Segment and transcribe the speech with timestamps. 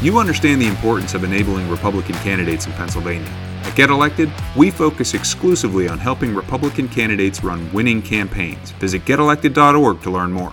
[0.00, 3.28] You understand the importance of enabling Republican candidates in Pennsylvania.
[3.64, 8.70] At Get Elected, we focus exclusively on helping Republican candidates run winning campaigns.
[8.72, 10.52] Visit getelected.org to learn more.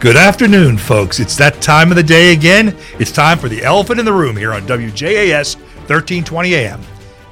[0.00, 1.20] Good afternoon, folks.
[1.20, 2.76] It's that time of the day again.
[2.98, 6.80] It's time for the elephant in the room here on WJAS 1320 AM.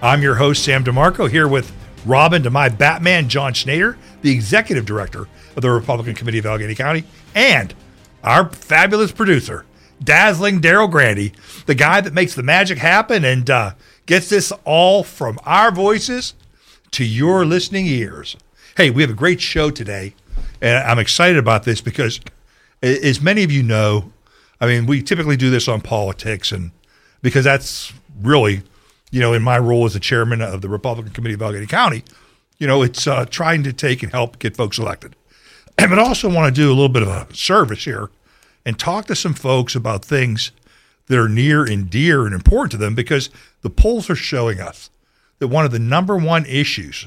[0.03, 1.73] I'm your host, Sam DeMarco, here with
[2.07, 6.77] Robin to my Batman, John Schneider, the executive director of the Republican Committee of Allegheny
[6.77, 7.03] County,
[7.35, 7.75] and
[8.23, 9.64] our fabulous producer,
[10.03, 11.32] dazzling Daryl Grandy,
[11.66, 13.73] the guy that makes the magic happen and uh,
[14.06, 16.34] gets this all from our voices
[16.93, 18.37] to your listening ears.
[18.77, 20.15] Hey, we have a great show today,
[20.60, 22.20] and I'm excited about this because
[22.83, 24.12] as many of you know,
[24.60, 26.71] I mean, we typically do this on politics, and
[27.23, 28.62] because that's really,
[29.10, 32.05] you know, in my role as the chairman of the Republican Committee of Allegheny County,
[32.59, 35.15] you know, it's uh, trying to take and help get folks elected.
[35.88, 38.10] But also want to do a little bit of a service here
[38.66, 40.51] and talk to some folks about things
[41.06, 43.30] that are near and dear and important to them because
[43.62, 44.90] the polls are showing us
[45.38, 47.07] that one of the number one issues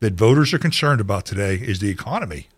[0.00, 2.48] that voters are concerned about today is the economy.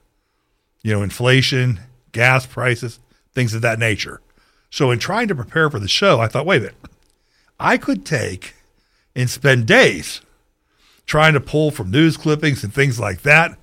[0.83, 1.81] You know, inflation,
[2.13, 3.01] gas prices,
[3.33, 4.21] things of that nature.
[4.71, 6.77] So, in trying to prepare for the show, I thought, wait a minute,
[7.59, 8.55] I could take
[9.17, 10.21] and spend days
[11.07, 13.59] trying to pull from news clippings and things like that.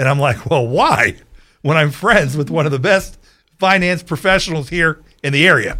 [0.00, 1.16] And I'm like, well, why?
[1.60, 3.18] When I'm friends with one of the best
[3.58, 5.78] finance professionals here in the area.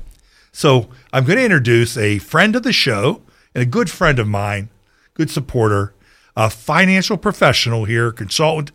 [0.53, 3.23] So, I'm going to introduce a friend of the show
[3.55, 4.69] and a good friend of mine,
[5.15, 5.95] good supporter,
[6.37, 8.73] a financial professional here, consultant,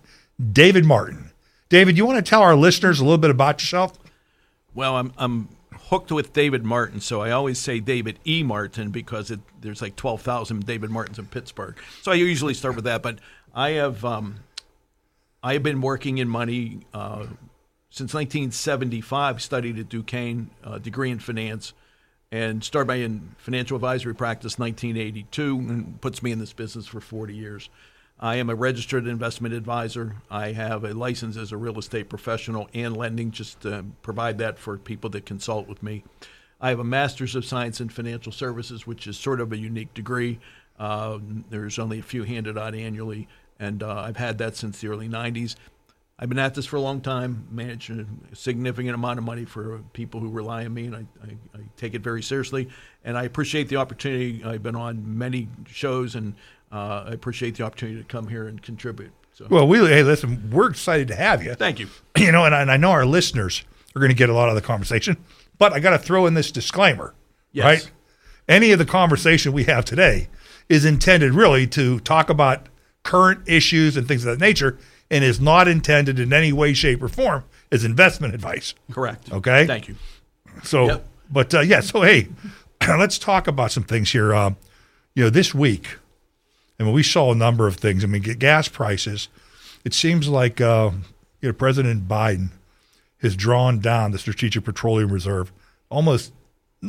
[0.52, 1.30] David Martin.
[1.70, 4.00] David, you want to tell our listeners a little bit about yourself?
[4.74, 5.50] Well, I'm I'm
[5.90, 8.42] hooked with David Martin, so I always say David E.
[8.42, 11.78] Martin because it, there's like 12,000 David Martins in Pittsburgh.
[12.02, 13.04] So I usually start with that.
[13.04, 13.20] But
[13.54, 14.40] I have um,
[15.46, 17.28] I have been working in money uh,
[17.92, 19.40] since 1975.
[19.40, 21.74] Studied at Duquesne, uh, degree in finance,
[22.32, 27.00] and started my in financial advisory practice 1982, and puts me in this business for
[27.00, 27.70] 40 years.
[28.20, 30.16] I am a registered investment advisor.
[30.32, 34.58] I have a license as a real estate professional and lending, just to provide that
[34.58, 36.04] for people that consult with me.
[36.60, 39.94] I have a master's of science in financial services, which is sort of a unique
[39.94, 40.40] degree.
[40.80, 41.20] Uh,
[41.52, 43.28] there's only a few handed out annually,
[43.60, 45.56] and uh, I've had that since the early 90s.
[46.18, 49.80] I've been at this for a long time, managed a significant amount of money for
[49.92, 52.70] people who rely on me, and I, I, I take it very seriously.
[53.04, 54.42] And I appreciate the opportunity.
[54.44, 56.36] I've been on many shows and
[56.72, 59.12] uh, I appreciate the opportunity to come here and contribute.
[59.34, 59.48] So.
[59.50, 61.54] Well, we hey, listen, we're excited to have you.
[61.56, 61.88] Thank you.
[62.18, 64.48] You know, and I, and I know our listeners are going to get a lot
[64.48, 65.18] of the conversation,
[65.58, 67.14] but I got to throw in this disclaimer,
[67.52, 67.66] yes.
[67.66, 67.92] right?
[68.48, 70.30] Any of the conversation we have today
[70.70, 72.68] is intended really to talk about
[73.06, 74.78] current issues and things of that nature,
[75.10, 78.74] and is not intended in any way, shape, or form as investment advice.
[78.92, 79.32] Correct.
[79.32, 79.66] Okay.
[79.66, 79.96] Thank you.
[80.64, 81.08] So, yep.
[81.32, 82.28] but uh, yeah, so hey,
[82.88, 84.34] let's talk about some things here.
[84.34, 84.56] Uh,
[85.14, 85.98] you know, this week
[86.78, 88.04] and we saw a number of things.
[88.04, 89.30] I mean, gas prices.
[89.84, 90.92] It seems like uh,
[91.42, 92.50] you know President Biden
[93.22, 95.52] has drawn down the Strategic Petroleum Reserve
[95.90, 96.34] almost.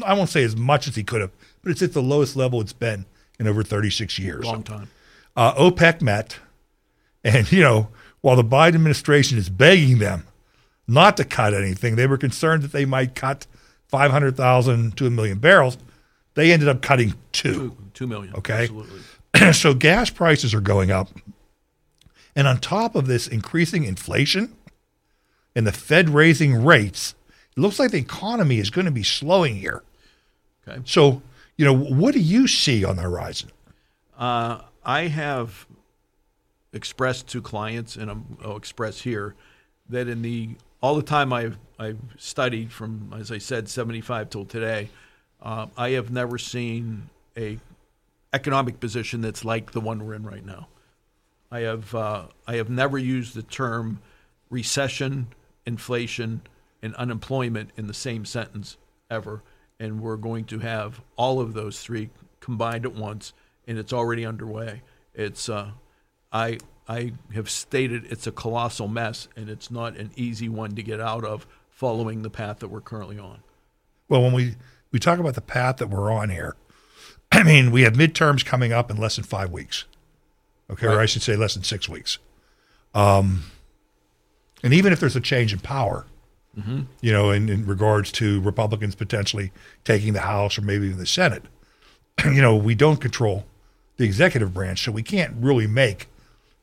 [0.04, 1.30] I won't say as much as he could have,
[1.62, 3.06] but it's at the lowest level it's been
[3.38, 4.44] in over 36 years.
[4.44, 4.90] Long time.
[5.36, 6.38] Uh, OPEC met,
[7.22, 7.88] and you know,
[8.20, 10.26] while the Biden administration is begging them
[10.88, 13.46] not to cut anything, they were concerned that they might cut
[13.88, 15.78] 500,000 to a million barrels.
[16.34, 17.52] They ended up cutting two.
[17.52, 18.34] Two, two million.
[18.36, 18.64] Okay.
[18.64, 19.00] Absolutely.
[19.52, 21.08] so gas prices are going up.
[22.34, 24.54] And on top of this increasing inflation
[25.54, 27.14] and the Fed raising rates,
[27.56, 29.82] it looks like the economy is going to be slowing here.
[30.68, 30.82] Okay.
[30.84, 31.22] So,
[31.56, 33.50] you know, what do you see on the horizon?
[34.18, 35.66] Uh, I have
[36.72, 39.34] expressed to clients, and I'll express here,
[39.88, 44.44] that in the all the time I've I've studied from, as I said, 75 till
[44.44, 44.88] today,
[45.42, 47.58] uh, I have never seen a
[48.32, 50.68] economic position that's like the one we're in right now.
[51.50, 54.00] I have uh, I have never used the term
[54.50, 55.26] recession,
[55.66, 56.42] inflation,
[56.80, 58.76] and unemployment in the same sentence
[59.10, 59.42] ever,
[59.80, 63.32] and we're going to have all of those three combined at once,
[63.66, 64.82] and it's already underway.
[65.14, 65.70] It's uh,
[66.32, 66.58] I
[66.88, 71.00] I have stated it's a colossal mess, and it's not an easy one to get
[71.00, 73.40] out of following the path that we're currently on.
[74.08, 74.54] Well, when we
[74.92, 76.56] we talk about the path that we're on here,
[77.32, 79.84] I mean, we have midterms coming up in less than five weeks.
[80.70, 80.96] Okay, right.
[80.96, 82.18] or I should say less than six weeks.
[82.94, 83.44] Um,
[84.62, 86.06] and even if there's a change in power,
[86.58, 86.82] mm-hmm.
[87.00, 89.52] you know, in, in regards to Republicans potentially
[89.84, 91.44] taking the House or maybe even the Senate,
[92.24, 93.44] you know, we don't control
[93.96, 96.08] the executive branch, so we can't really make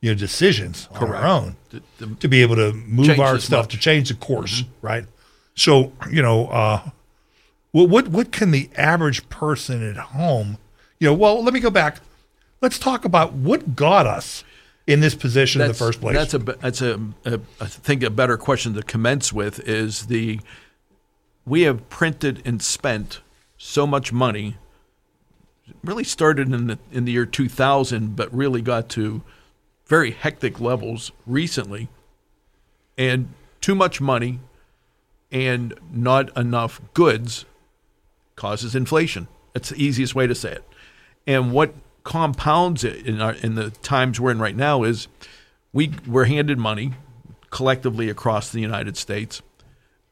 [0.02, 1.14] you know decisions Correct.
[1.16, 4.16] on our own to, to, to be able to move our stuff to change the
[4.16, 4.86] course, mm-hmm.
[4.86, 5.06] right?
[5.56, 6.90] So you know, uh,
[7.72, 10.58] what what what can the average person at home,
[11.00, 11.14] you know?
[11.14, 11.98] Well, let me go back.
[12.62, 14.44] Let's talk about what got us
[14.88, 16.16] in this position in the first place.
[16.16, 20.40] That's a that's a, a I think a better question to commence with is the
[21.46, 23.22] we have printed and spent
[23.58, 24.58] so much money.
[25.84, 29.22] Really started in the in the year 2000, but really got to
[29.86, 31.88] very hectic levels recently,
[32.98, 33.30] and
[33.62, 34.40] too much money
[35.32, 37.46] and not enough goods
[38.36, 39.28] causes inflation.
[39.54, 40.64] That's the easiest way to say it.
[41.26, 41.74] And what
[42.04, 45.08] compounds it in, our, in the times we're in right now is
[45.72, 46.94] we we're handed money
[47.50, 49.42] collectively across the United States,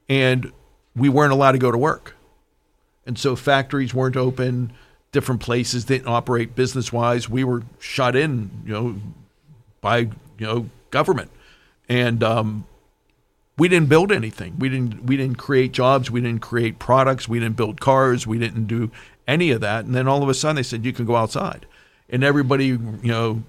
[0.07, 0.51] and
[0.95, 2.15] we weren't allowed to go to work,
[3.05, 4.71] and so factories weren't open,
[5.11, 7.29] different places didn't operate business wise.
[7.29, 8.95] We were shut in, you know,
[9.81, 10.09] by you
[10.39, 11.31] know government,
[11.89, 12.65] and um,
[13.57, 14.57] we didn't build anything.
[14.59, 16.09] We didn't we didn't create jobs.
[16.09, 17.27] We didn't create products.
[17.27, 18.25] We didn't build cars.
[18.25, 18.91] We didn't do
[19.27, 19.85] any of that.
[19.85, 21.65] And then all of a sudden they said you can go outside
[22.09, 23.43] and everybody, you know,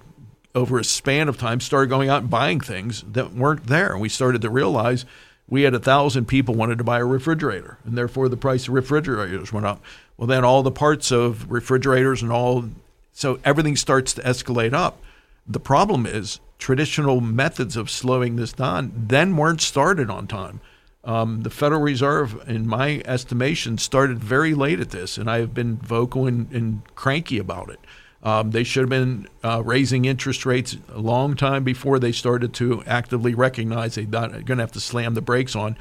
[0.55, 3.91] over a span of time started going out and buying things that weren't there.
[3.91, 5.05] And we started to realize
[5.53, 8.73] we had a thousand people wanted to buy a refrigerator, and therefore the price of
[8.73, 9.83] refrigerators went up.
[10.17, 12.65] Well, then all the parts of refrigerators and all,
[13.11, 14.97] so everything starts to escalate up.
[15.45, 20.59] The problem is traditional methods of slowing this down then weren't started on time.
[21.03, 25.53] Um, the Federal Reserve, in my estimation, started very late at this, and I have
[25.53, 27.79] been vocal and, and cranky about it.
[28.23, 32.53] Um, they should have been uh, raising interest rates a long time before they started
[32.55, 35.75] to actively recognize they're going to have to slam the brakes on.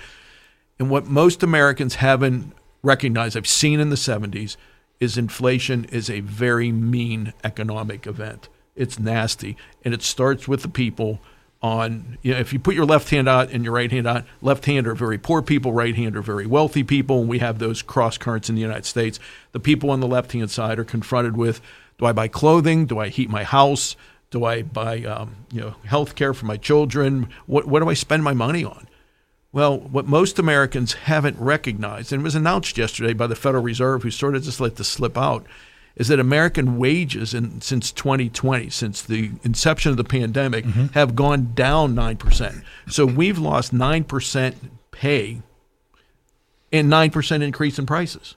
[0.79, 2.53] And what most Americans haven't
[2.83, 4.57] recognized, I've seen in the 70s,
[4.99, 8.49] is inflation is a very mean economic event.
[8.75, 11.21] It's nasty, and it starts with the people.
[11.61, 14.25] On you know, if you put your left hand out and your right hand out,
[14.41, 17.61] left hand are very poor people, right hand are very wealthy people, and we have
[17.61, 19.21] those cross currents in the United States.
[19.53, 21.61] The people on the left hand side are confronted with
[22.03, 22.87] do I buy clothing?
[22.87, 23.95] Do I heat my house?
[24.31, 27.29] Do I buy um, you know health care for my children?
[27.47, 28.89] What what do I spend my money on?
[29.53, 34.11] Well, what most Americans haven't recognized, and was announced yesterday by the Federal Reserve, who
[34.11, 35.47] sort of just let this slip out,
[35.95, 40.87] is that American wages in, since 2020, since the inception of the pandemic, mm-hmm.
[40.95, 42.65] have gone down 9%.
[42.89, 44.55] So we've lost 9%
[44.91, 45.43] pay
[46.73, 48.35] and 9% increase in prices.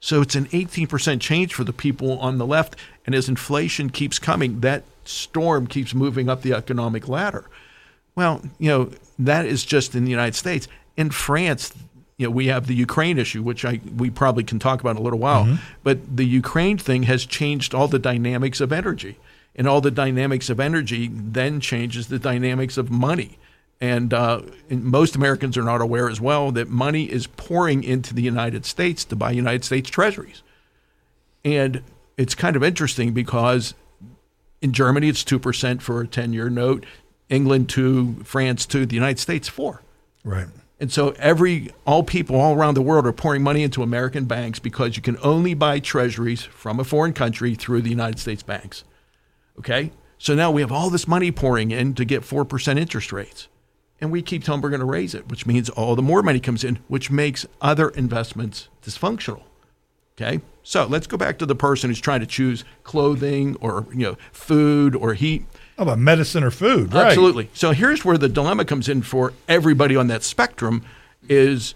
[0.00, 2.76] So it's an 18% change for the people on the left.
[3.08, 7.46] And as inflation keeps coming, that storm keeps moving up the economic ladder.
[8.14, 10.68] Well, you know, that is just in the United States.
[10.94, 11.72] In France,
[12.18, 14.96] you know, we have the Ukraine issue, which I we probably can talk about in
[14.98, 15.46] a little while.
[15.46, 15.56] Mm-hmm.
[15.82, 19.16] But the Ukraine thing has changed all the dynamics of energy.
[19.56, 23.38] And all the dynamics of energy then changes the dynamics of money.
[23.80, 28.12] And, uh, and, most Americans are not aware as well that money is pouring into
[28.12, 30.42] the United States to buy United States treasuries.
[31.42, 31.82] And
[32.18, 33.72] it's kind of interesting because
[34.60, 36.84] in Germany it's 2% for a 10 year note,
[37.30, 39.80] England 2, France 2, the United States 4.
[40.24, 40.48] Right.
[40.80, 44.58] And so every all people all around the world are pouring money into American banks
[44.58, 48.84] because you can only buy treasuries from a foreign country through the United States banks.
[49.58, 49.92] Okay?
[50.18, 53.48] So now we have all this money pouring in to get 4% interest rates
[54.00, 56.40] and we keep telling we're going to raise it, which means all the more money
[56.40, 59.42] comes in, which makes other investments dysfunctional.
[60.16, 64.00] Okay, so let's go back to the person who's trying to choose clothing or you
[64.00, 65.46] know food or heat.
[65.78, 66.92] How about medicine or food?
[66.92, 67.06] Right.
[67.06, 67.48] Absolutely.
[67.54, 70.84] So here's where the dilemma comes in for everybody on that spectrum:
[71.26, 71.74] is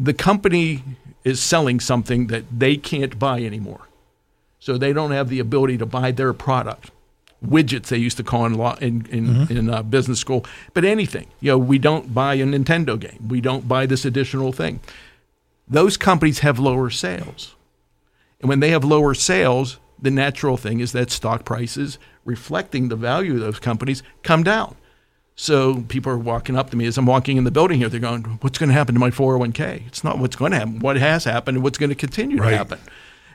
[0.00, 0.82] the company
[1.22, 3.86] is selling something that they can't buy anymore,
[4.58, 6.90] so they don't have the ability to buy their product
[7.46, 9.56] widgets they used to call in law in in, mm-hmm.
[9.56, 10.44] in uh, business school.
[10.74, 13.28] But anything, you know, we don't buy a Nintendo game.
[13.28, 14.80] We don't buy this additional thing.
[15.68, 17.55] Those companies have lower sales,
[18.40, 22.96] and when they have lower sales, the natural thing is that stock prices, reflecting the
[22.96, 24.76] value of those companies, come down.
[25.34, 27.88] So people are walking up to me as I'm walking in the building here.
[27.88, 30.78] They're going, "What's going to happen to my 401k?" It's not what's going to happen.
[30.78, 32.50] What has happened and what's going to continue right.
[32.50, 32.78] to happen.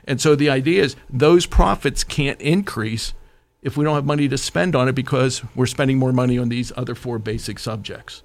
[0.04, 3.14] And so the idea is those profits can't increase
[3.62, 6.48] if we don't have money to spend on it because we're spending more money on
[6.48, 8.24] these other four basic subjects.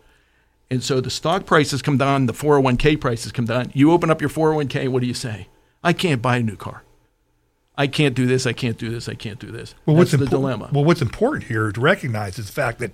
[0.72, 3.72] And so the stock prices come down, the 401k prices come down.
[3.74, 5.48] You open up your 401k, what do you say?
[5.88, 6.84] I can't buy a new car.
[7.77, 9.74] I can't do this, I can't do this, I can't do this.
[9.86, 10.70] Well, That's what's the dilemma.
[10.74, 12.91] Well, what's important here to recognize is the fact that,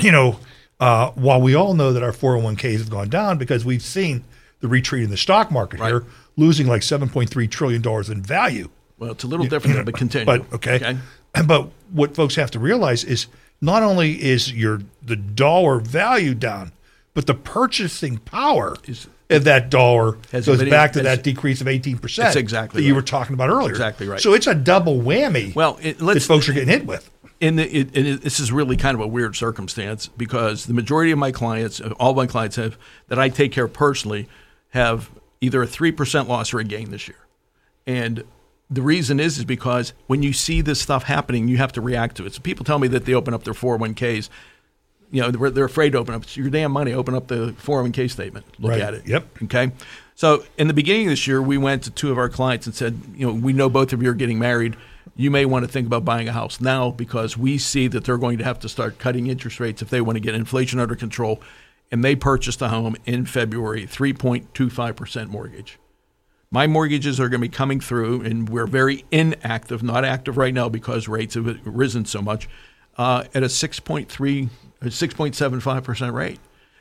[0.00, 0.40] you know,
[0.80, 4.24] uh, while we all know that our 401ks have gone down because we've seen
[4.58, 5.90] the retreat in the stock market right.
[5.90, 6.04] here,
[6.36, 8.70] losing like $7.3 trillion in value.
[8.98, 10.26] Well, it's a little different, know, but continue.
[10.26, 10.76] But okay.
[10.76, 10.98] okay.
[11.46, 13.28] But what folks have to realize is
[13.60, 16.72] not only is your the dollar value down,
[17.14, 21.60] but the purchasing power is if that dollar Has goes been- back to that decrease
[21.60, 22.96] of 18% That's exactly that you right.
[22.96, 23.70] were talking about earlier.
[23.70, 24.20] Exactly right.
[24.20, 27.10] So it's a double whammy Well, it, that folks are getting hit with.
[27.40, 31.10] And, the, it, it, this is really kind of a weird circumstance because the majority
[31.10, 34.28] of my clients, all my clients have that I take care of personally,
[34.70, 35.10] have
[35.40, 37.18] either a three percent loss or a gain this year,
[37.84, 38.22] and
[38.70, 42.16] the reason is is because when you see this stuff happening, you have to react
[42.18, 42.34] to it.
[42.34, 44.28] So people tell me that they open up their 401ks.
[45.12, 46.22] You know, they're, they're afraid to open up.
[46.24, 46.92] It's your damn money.
[46.92, 48.44] Open up the 401k statement.
[48.58, 48.80] Look Right.
[48.80, 49.06] at it.
[49.06, 49.26] Yep.
[49.44, 49.70] Okay.
[50.16, 52.74] So in the beginning of this year, we went to two of our clients and
[52.74, 54.76] said, you know, we know both of you are getting married.
[55.14, 58.16] You may want to think about buying a house now because we see that they're
[58.18, 60.96] going to have to start cutting interest rates if they want to get inflation under
[60.96, 61.40] control.
[61.90, 65.78] And they purchased a home in February, 3.25% mortgage.
[66.50, 70.52] My mortgages are going to be coming through, and we're very inactive, not active right
[70.52, 72.48] now because rates have risen so much,
[72.98, 74.48] uh, at a 6.3, a
[74.90, 76.40] 6.75% rate.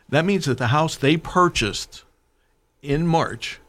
[0.09, 2.03] That means that the house they purchased
[2.81, 3.59] in March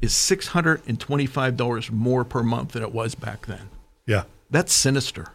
[0.00, 3.68] is $625 more per month than it was back then.
[4.06, 4.24] Yeah.
[4.50, 5.28] That's sinister.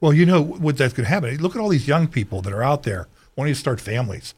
[0.00, 1.36] Well, you know what that's going to happen.
[1.38, 4.34] Look at all these young people that are out there wanting to start families,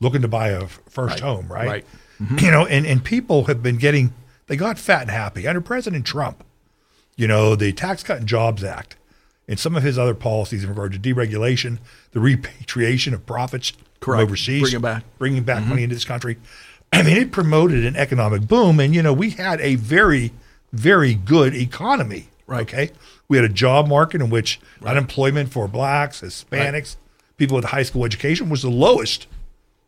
[0.00, 1.20] looking to buy a first Right.
[1.20, 1.66] home, right?
[1.68, 1.84] Right.
[2.20, 2.24] Mm-hmm.
[2.36, 2.44] Mm-hmm.
[2.44, 4.12] You know, and, and people have been getting,
[4.46, 6.44] they got fat and happy under President Trump.
[7.16, 8.96] You know, the Tax Cut and Jobs Act
[9.50, 11.78] and some of his other policies in regard to deregulation,
[12.12, 15.04] the repatriation of profits from overseas, Bring it back.
[15.18, 15.84] bringing back money mm-hmm.
[15.84, 16.38] into this country.
[16.92, 20.32] I mean, it promoted an economic boom, and you know, we had a very,
[20.72, 22.28] very good economy.
[22.46, 22.62] Right.
[22.62, 22.90] Okay,
[23.28, 26.96] we had a job market in which unemployment for blacks, Hispanics,
[27.36, 29.26] people with high school education was the lowest,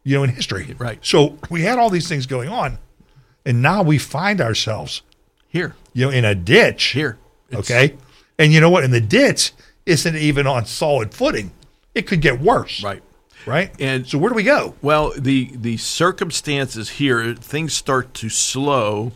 [0.05, 0.75] you know, in history.
[0.79, 0.99] Right.
[1.03, 2.79] So we had all these things going on,
[3.47, 5.03] and now we find ourselves,
[5.49, 6.85] Here, you know, in a ditch.
[6.87, 7.19] here.
[7.51, 7.97] It's- Okay,
[8.39, 8.85] and you know what?
[8.85, 9.53] And the ditch
[9.87, 11.51] isn't even on solid footing.
[11.95, 12.83] It could get worse.
[12.83, 13.03] Right.
[13.45, 13.73] Right.
[13.81, 14.75] And- so where do we go?
[14.83, 19.13] Well, the the circumstances here, things start to slow,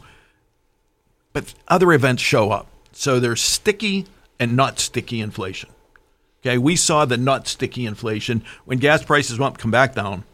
[1.32, 2.66] but other events show up.
[2.92, 4.06] So there's sticky
[4.38, 5.70] and not sticky inflation.
[6.42, 10.24] Okay, we saw the not sticky inflation when gas prices went come back down,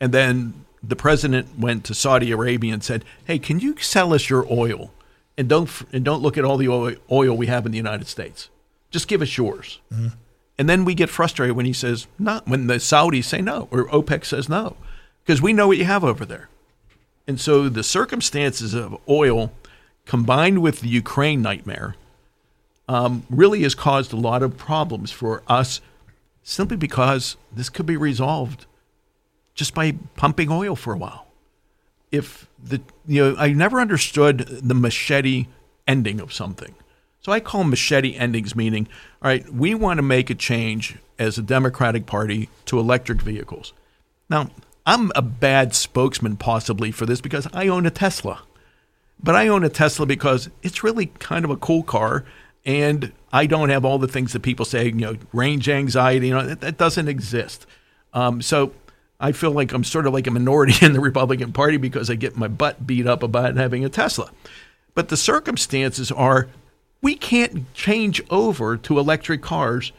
[0.00, 4.28] and then the president went to Saudi Arabia and said, "Hey, can you sell us
[4.28, 4.92] your oil,
[5.36, 6.68] and don't and don't look at all the
[7.10, 8.48] oil, we have in the United States.
[8.90, 9.80] Just give us yours."
[10.58, 13.86] And then we get frustrated when he says not when the Saudis say no or
[13.88, 14.76] OPEC says no
[15.24, 16.48] because we know what you have over there.
[17.26, 19.52] And so the circumstances of oil
[20.04, 21.94] combined with the Ukraine nightmare
[22.88, 25.80] um, really has caused a lot of problems for us
[26.42, 28.66] simply because this could be resolved
[29.54, 31.26] just by pumping oil for a while.
[32.10, 35.46] If the you know, I never understood the machete
[35.86, 36.74] ending of something.
[37.20, 38.88] So I call machete endings meaning,
[39.22, 43.72] all right, we want to make a change as a Democratic Party to electric vehicles.
[44.28, 44.50] Now,
[44.84, 48.42] I'm a bad spokesman possibly for this because I own a Tesla.
[49.22, 52.24] But I own a Tesla because it's really kind of a cool car
[52.64, 56.34] and I don't have all the things that people say, you know, range anxiety, you
[56.34, 57.66] know, that, that doesn't exist.
[58.12, 58.72] Um, so
[59.22, 62.16] I feel like I'm sort of like a minority in the Republican Party because I
[62.16, 64.30] get my butt beat up about having a Tesla.
[64.94, 66.48] But the circumstances are
[67.00, 69.92] we can't change over to electric cars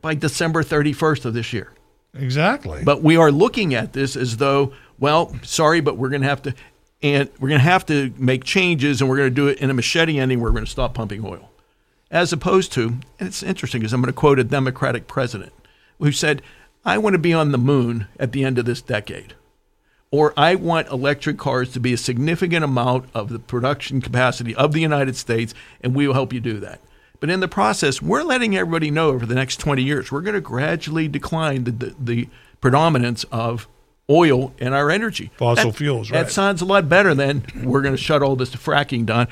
[0.00, 1.72] by December 31st of this year.
[2.14, 2.82] Exactly.
[2.84, 6.42] But we are looking at this as though, well, sorry, but we're going to have
[6.42, 6.54] to,
[7.02, 9.70] and we're going to have to make changes, and we're going to do it in
[9.70, 10.40] a machete ending.
[10.40, 11.50] We're going to stop pumping oil,
[12.10, 15.52] as opposed to, and it's interesting because I'm going to quote a Democratic president
[15.98, 16.42] who said,
[16.84, 19.34] "I want to be on the moon at the end of this decade."
[20.10, 24.72] Or I want electric cars to be a significant amount of the production capacity of
[24.72, 26.80] the United States, and we will help you do that.
[27.18, 30.34] But in the process, we're letting everybody know over the next 20 years, we're going
[30.34, 32.28] to gradually decline the, the, the
[32.60, 33.66] predominance of
[34.10, 35.30] oil in our energy.
[35.36, 38.50] Fossil That- fuels, That sounds a lot better than we're going to shut all this
[38.50, 39.28] fracking down.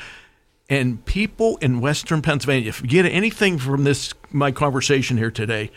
[0.69, 5.71] And people in Western Pennsylvania, if you get anything from this, my conversation here today,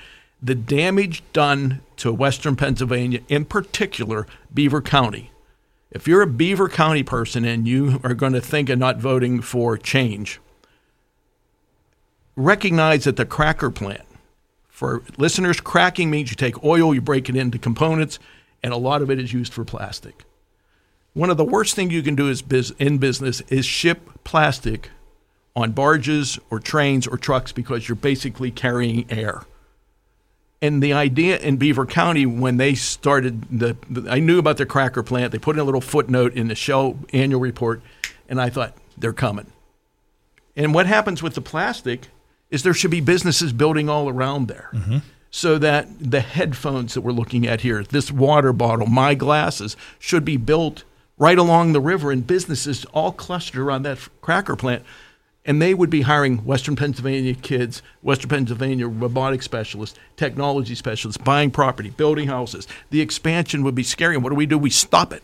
[0.45, 5.31] the damage done to Western Pennsylvania, in particular Beaver County.
[5.89, 9.41] If you're a Beaver County person and you are going to think of not voting
[9.41, 10.39] for change,
[12.35, 14.03] recognize that the cracker plant,
[14.67, 18.19] for listeners, cracking means you take oil, you break it into components,
[18.61, 20.25] and a lot of it is used for plastic.
[21.13, 24.91] One of the worst things you can do is biz- in business is ship plastic
[25.55, 29.41] on barges or trains or trucks because you're basically carrying air.
[30.65, 34.65] And the idea in Beaver County when they started the, the I knew about the
[34.65, 35.31] cracker plant.
[35.31, 37.81] They put in a little footnote in the Shell annual report,
[38.27, 39.51] and I thought they're coming.
[40.55, 42.07] And what happens with the plastic
[42.49, 44.69] is there should be businesses building all around there.
[44.73, 44.97] Mm-hmm.
[45.29, 50.23] So that the headphones that we're looking at here, this water bottle, my glasses, should
[50.23, 50.83] be built
[51.17, 54.83] right along the river and businesses all clustered around that cracker plant.
[55.45, 61.51] And they would be hiring Western Pennsylvania kids, Western Pennsylvania robotic specialists, technology specialists, buying
[61.51, 62.67] property, building houses.
[62.89, 64.15] The expansion would be scary.
[64.15, 64.57] And what do we do?
[64.57, 65.21] We stop it.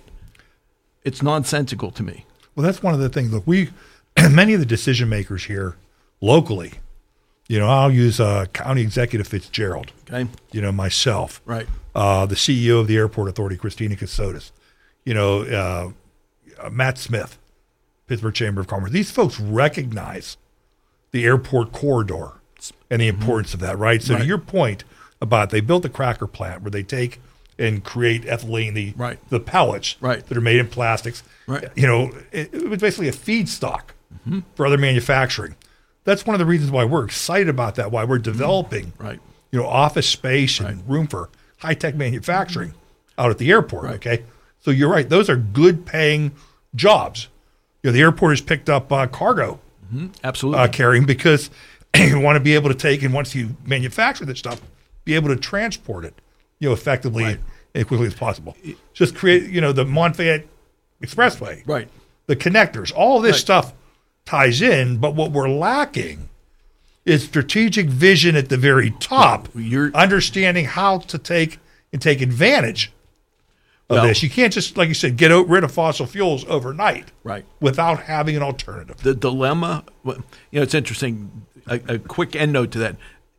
[1.03, 2.25] It's nonsensical to me.
[2.55, 3.31] Well, that's one of the things.
[3.33, 3.69] Look, we
[4.29, 5.75] many of the decision makers here
[6.19, 6.73] locally.
[7.47, 9.91] You know, I'll use uh, County Executive Fitzgerald.
[10.09, 10.29] Okay.
[10.51, 11.41] You know, myself.
[11.45, 11.67] Right.
[11.93, 14.51] Uh, the CEO of the Airport Authority, Christina Cassotis.
[15.03, 15.91] You know, uh,
[16.63, 17.37] uh, Matt Smith,
[18.11, 18.91] Pittsburgh Chamber of Commerce.
[18.91, 20.35] These folks recognize
[21.11, 22.33] the airport corridor
[22.89, 24.03] and the importance of that, right?
[24.03, 24.19] So, Right.
[24.23, 24.83] to your point
[25.21, 27.21] about they built the cracker plant where they take
[27.57, 29.17] and create ethylene, the Right.
[29.29, 30.27] the pellets Right.
[30.27, 31.23] that are made in plastics.
[31.47, 31.69] Right.
[31.73, 33.91] You know, it, it was basically a feedstock
[34.55, 35.55] for other manufacturing.
[36.03, 37.91] That's one of the reasons why we're excited about that.
[37.93, 39.21] Why we're developing, Right.
[39.53, 42.73] you know, office space and room for high tech manufacturing
[43.17, 43.85] out at the airport.
[43.85, 43.95] Right.
[43.95, 44.23] Okay,
[44.59, 46.31] so you're right; those are good paying
[46.75, 47.29] jobs.
[47.83, 49.59] You know, the airport has picked up uh, cargo
[50.23, 50.61] Absolutely.
[50.61, 51.50] uh, carrying because
[51.97, 54.61] you want to be able to take and once you manufacture this stuff,
[55.03, 56.13] be able to transport it,
[56.59, 57.39] you know, effectively Right.
[57.75, 58.55] and quickly as possible.
[58.93, 60.45] Just create, you know, the Mon-Fayette
[61.03, 61.89] Expressway, right.
[62.27, 63.39] the connectors, all this Right.
[63.41, 63.73] stuff
[64.25, 64.97] ties in.
[64.97, 66.29] But what we're lacking
[67.03, 71.57] is strategic vision at the very top, You're- understanding how to take
[71.91, 72.91] and take advantage
[73.91, 74.24] of Well- this.
[74.24, 77.45] You can't just, like you said, get out- rid of fossil fuels overnight, Right.
[77.60, 78.98] without having an alternative.
[79.03, 80.13] the dilemma you
[80.53, 81.45] know it's interesting.
[81.67, 82.95] A, a quick end note to that.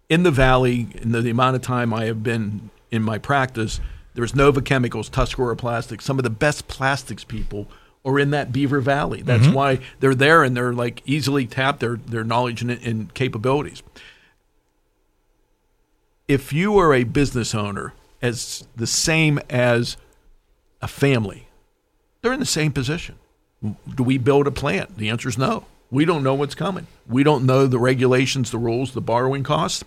[0.08, 3.80] In the valley in the, the amount of time i have been in my practice
[4.14, 7.66] there's nova chemicals tuscarora plastics some of the best plastics people
[8.04, 9.22] are in that beaver valley.
[9.22, 9.54] That's mm-hmm.
[9.54, 13.82] why they're there and they're like easily tapped their, their knowledge and, and capabilities.
[16.26, 19.96] If you are a business owner as the same as
[20.82, 21.46] a family
[22.22, 23.16] they're in the same position.
[23.94, 24.96] Do we build a plant?
[24.96, 25.66] The answer is no.
[25.90, 26.86] We don't know what's coming.
[27.06, 29.84] We don't know the regulations, the rules, the borrowing costs.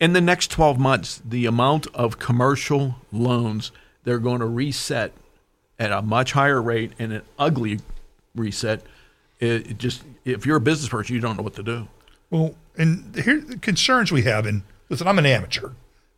[0.00, 3.72] In the next 12 months, the amount of commercial loans
[4.04, 5.12] they're going to reset
[5.78, 7.80] at a much higher rate and an ugly
[8.34, 8.82] reset.
[9.40, 11.88] It, just if you're a business person, you don't know what to do.
[12.30, 15.70] Well, and here the concerns we have, and listen, I'm an amateur,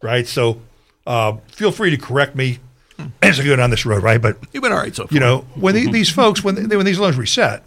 [0.02, 0.26] right?
[0.26, 0.61] So
[1.06, 2.59] uh, feel free to correct me
[3.22, 4.20] as I go down this road, right?
[4.20, 5.14] But You've been all right so far.
[5.14, 7.62] you know, when the, these folks, when they, when these loans reset,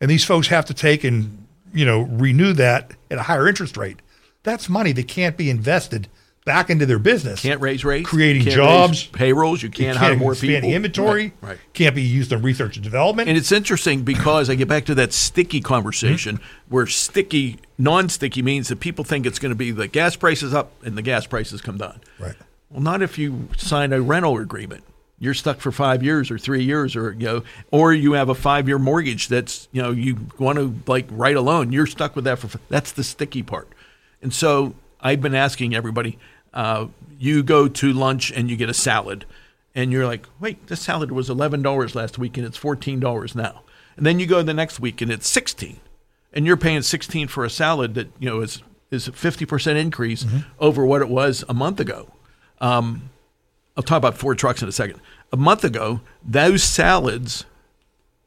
[0.00, 3.76] and these folks have to take and you know renew that at a higher interest
[3.76, 4.00] rate,
[4.42, 6.08] that's money that can't be invested
[6.44, 7.42] back into their business.
[7.42, 9.62] can't raise rates, creating can't jobs, payrolls.
[9.64, 10.76] You You can't, hire more expand people.
[10.76, 11.32] inventory.
[11.40, 11.58] Right, right.
[11.72, 13.28] Can't be used on research and development.
[13.28, 16.44] And it's interesting because I get back to that sticky conversation Mm-hmm.
[16.74, 20.54] where sticky, non sticky means that people think it's going to be the gas prices
[20.54, 22.00] up and the gas prices come down.
[22.20, 22.36] right.
[22.76, 24.84] Well, not if you sign a rental agreement.
[25.18, 28.34] You're stuck for five years or three years, or you know, or you have a
[28.34, 31.72] five year mortgage that's you know you want to like write a loan.
[31.72, 33.66] You're stuck with that for that's the sticky part.
[34.20, 36.18] And so I've been asking everybody.
[36.52, 39.24] Uh, you go to lunch and you get a salad,
[39.74, 43.34] and you're like, wait, this salad was eleven dollars last week and it's fourteen dollars
[43.34, 43.62] now.
[43.96, 45.80] And then you go the next week and it's sixteen,
[46.30, 49.78] and you're paying sixteen for a salad that you know is is a fifty percent
[49.78, 50.26] increase
[50.58, 52.12] over what it was a month ago.
[52.60, 53.10] Um,
[53.76, 55.00] I'll talk about Ford trucks in a second.
[55.32, 57.44] A month ago, those salads,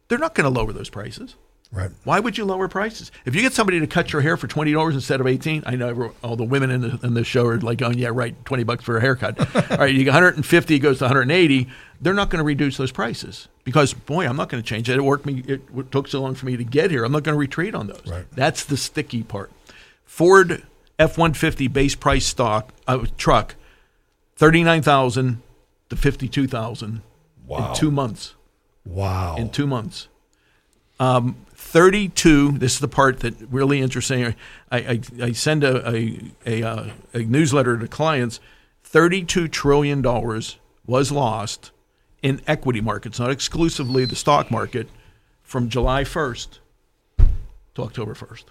[0.08, 1.36] they're not going to lower those prices.
[1.72, 1.92] Right.
[2.04, 3.12] Why would you lower prices?
[3.26, 5.76] If you get somebody to cut your hair for twenty dollars instead of eighteen, I
[5.76, 8.63] know all the women in the, in the show are like, "Oh yeah, right, twenty
[8.63, 9.39] bucks for a haircut."
[9.72, 11.68] all right, you get one hundred and fifty goes to one hundred and eighty.
[12.02, 14.98] They're not going to reduce those prices because, boy, I'm not going to change it.
[14.98, 15.44] It worked me.
[15.48, 17.04] It took so long for me to get here.
[17.04, 18.02] I'm not going to retreat on those.
[18.08, 18.26] Right.
[18.32, 19.52] That's the sticky part.
[20.06, 20.63] Ford
[20.98, 23.54] F one fifty base price stock uh, truck,
[24.39, 25.41] thirty nine thousand
[25.89, 27.02] to fifty two thousand
[27.45, 27.69] Wow.
[27.71, 28.36] in two months
[28.86, 29.36] Wow.
[29.38, 30.08] in two months.
[30.99, 34.36] Um, 32, this is the part that really interesting.
[34.71, 38.39] I, I, I send a, a, a, uh, a newsletter to clients.
[38.91, 41.71] $32 trillion was lost
[42.21, 44.89] in equity markets, not exclusively the stock market,
[45.43, 46.60] from July 1st
[47.75, 48.43] to October 1st.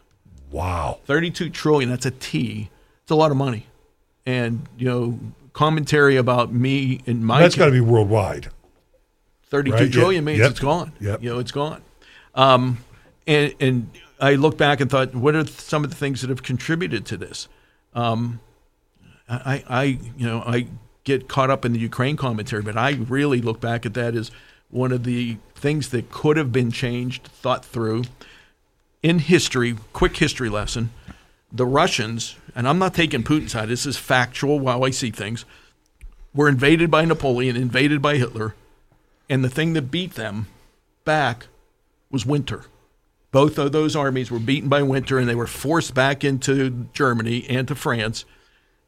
[0.50, 0.98] wow.
[1.06, 2.70] 32 trillion, that's a T.
[3.02, 3.66] It's a lot of money.
[4.26, 5.18] And, you know,
[5.58, 8.48] commentary about me and my That's got to be worldwide.
[9.46, 10.92] Thirty-two Right, trillion means yep, it's gone.
[11.00, 11.20] yep.
[11.20, 11.82] You know, it's gone.
[12.36, 12.78] Um,
[13.26, 13.90] and and
[14.20, 17.16] I look back and thought, what are some of the things that have contributed to
[17.16, 17.48] this?
[17.92, 18.38] Um,
[19.28, 19.82] I, I,
[20.16, 20.68] you know, I
[21.02, 24.30] get caught up in the Ukraine commentary, but I really look back at that as
[24.70, 28.04] one of the things that could have been changed, thought through.
[29.02, 30.90] In history, quick history lesson:
[31.50, 33.68] the Russians, and I'm not taking Putin's side.
[33.68, 34.66] This is factual.
[34.66, 35.44] How I see things,
[36.34, 38.56] were invaded by Napoleon, invaded by Hitler
[39.30, 40.48] And the thing that beat them
[41.04, 41.46] back
[42.10, 42.64] was winter.
[43.30, 47.46] Both of those armies were beaten by winter and they were forced back into Germany
[47.48, 48.24] and to France.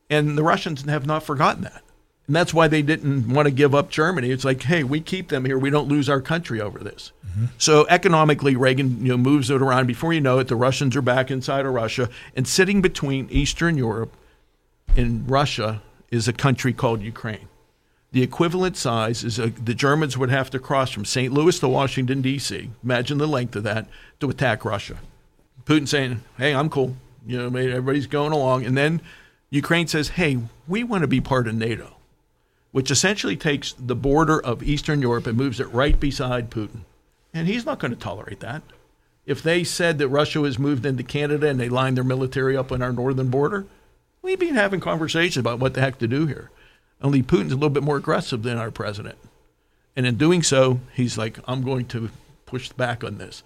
[0.08, 1.82] And the Russians have not forgotten that.
[2.30, 4.30] And that's why they didn't want to give up Germany.
[4.30, 5.58] It's like, hey, we keep them here.
[5.58, 7.10] We don't lose our country over this.
[7.26, 7.46] Mm-hmm.
[7.58, 9.88] So economically, Reagan you know, moves it around.
[9.88, 12.08] Before you know it, the Russians are back inside of Russia.
[12.36, 14.14] And sitting between Eastern Europe
[14.96, 17.48] and Russia is a country called Ukraine.
[18.12, 21.32] The equivalent size is a, the Germans would have to cross from St.
[21.32, 22.70] Louis to Washington, D.C.
[22.84, 23.88] Imagine the length of that
[24.20, 24.98] to attack Russia.
[25.64, 26.94] Putin saying, hey, I'm cool.
[27.26, 28.66] You know, everybody's going along.
[28.66, 29.02] And then
[29.50, 30.38] Ukraine says, hey,
[30.68, 31.96] we want to be part of NATO,
[32.72, 36.80] which essentially takes the border of Eastern Europe and moves it right beside Putin.
[37.34, 38.62] And he's not going to tolerate that.
[39.26, 42.72] If they said that Russia has moved into Canada and they lined their military up
[42.72, 43.66] on our northern border,
[44.22, 46.50] we'd be having conversations about what the heck to do here.
[47.02, 49.18] Only Putin's a little bit more aggressive than our president.
[49.96, 52.10] And in doing so, he's like, I'm going to
[52.46, 53.42] push back on this.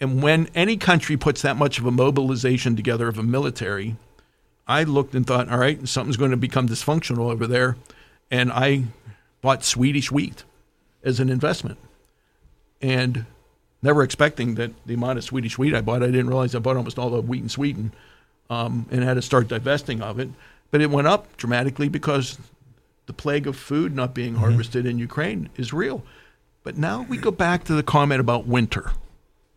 [0.00, 3.96] And when any country puts that much of a mobilization together of a military,
[4.68, 7.76] I looked and thought, all right, something's going to become dysfunctional over there.
[8.30, 8.84] And I
[9.40, 10.44] bought Swedish wheat
[11.02, 11.78] as an investment.
[12.82, 13.26] And
[13.82, 16.76] never expecting that the amount of Swedish wheat I bought, I didn't realize I bought
[16.76, 17.92] almost all the wheat in Sweden
[18.50, 20.28] um, and had to start divesting of it.
[20.70, 22.38] But it went up dramatically because
[23.06, 24.42] the plague of food not being mm-hmm.
[24.42, 26.02] harvested in Ukraine is real.
[26.62, 28.92] But now we go back to the comment about winter.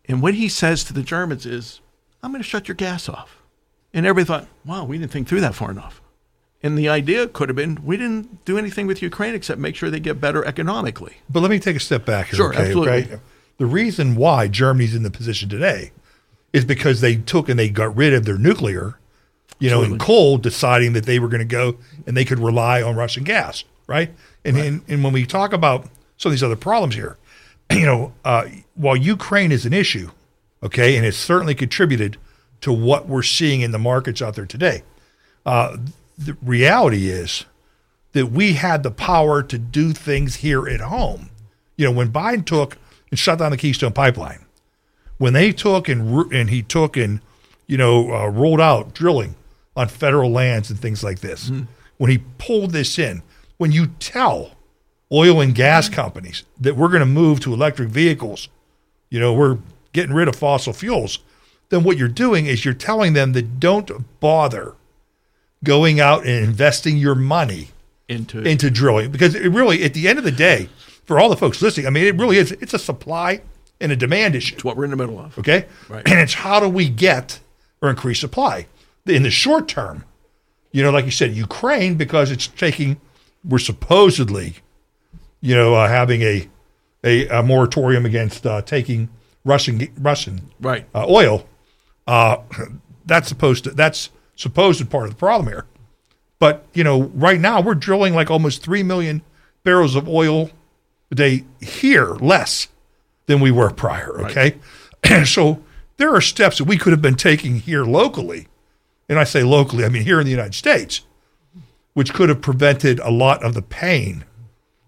[0.06, 1.80] And what he says to the Germans is,
[2.22, 3.42] I'm going to shut your gas off.
[3.92, 5.99] And everybody thought, wow, we didn't think through that far enough.
[6.62, 9.88] And the idea could have been, we didn't do anything with Ukraine except make sure
[9.90, 11.16] they get better economically.
[11.30, 12.36] But let me take a step back here.
[12.36, 12.92] Sure, okay, absolutely.
[13.04, 13.20] Okay?
[13.56, 15.92] The reason why Germany's in the position today
[16.52, 18.98] is because they took and they got rid of their nuclear,
[19.58, 22.82] you know, and coal, deciding that they were going to go and they could rely
[22.82, 24.10] on Russian gas, right?
[24.44, 24.66] And, Right.
[24.66, 27.16] and and when we talk about some of these other problems here,
[27.70, 30.10] you know, uh, while Ukraine is an issue,
[30.62, 32.16] okay, and it's certainly contributed
[32.62, 34.82] to what we're seeing in the markets out there today.
[35.46, 35.76] Uh,
[36.20, 37.46] the reality is
[38.12, 41.30] that we had the power to do things here at home.
[41.76, 42.76] You know, when Biden took
[43.10, 44.44] and shut down the Keystone Pipeline,
[45.18, 47.20] when they took and and he took and
[47.66, 49.34] you know uh, rolled out drilling
[49.76, 51.50] on federal lands and things like this,
[51.96, 53.22] when he pulled this in,
[53.56, 54.52] when you tell
[55.12, 58.48] oil and gas companies that we're going to move to electric vehicles,
[59.08, 59.58] you know, we're
[59.92, 61.18] getting rid of fossil fuels,
[61.70, 64.74] then what you're doing is you're telling them that don't bother
[65.64, 67.68] going out and investing your money
[68.08, 70.68] Into into drilling because it really, at the end of the day,
[71.04, 72.52] for all the folks listening, I mean, it really is.
[72.52, 73.42] It's a supply
[73.80, 74.54] and a demand issue.
[74.54, 75.38] it's what we're in the middle of.
[75.38, 76.06] Okay, Right.
[76.08, 77.40] and it's how do we get
[77.82, 78.66] or increase supply
[79.06, 80.04] in the short term?
[80.72, 83.00] You know, like you said, Ukraine because it's taking.
[83.44, 84.56] We're supposedly,
[85.40, 86.48] you know, uh, having a,
[87.02, 89.08] a a moratorium against uh, taking
[89.44, 90.86] Russian Russian Right.
[90.94, 91.46] uh, oil.
[92.06, 92.38] Uh,
[93.06, 95.66] that's supposed to that's supposed part of the problem here.
[96.38, 99.22] But you know, right now we're drilling like almost three million
[99.62, 100.50] barrels of oil
[101.10, 102.68] a day here, less
[103.26, 104.20] than we were prior.
[104.22, 104.56] Okay,
[105.24, 105.62] so
[105.98, 108.48] there are steps that we could have been taking here locally,
[109.08, 111.02] and I say locally, I mean here in the United States,
[111.92, 114.24] which could have prevented a lot of the pain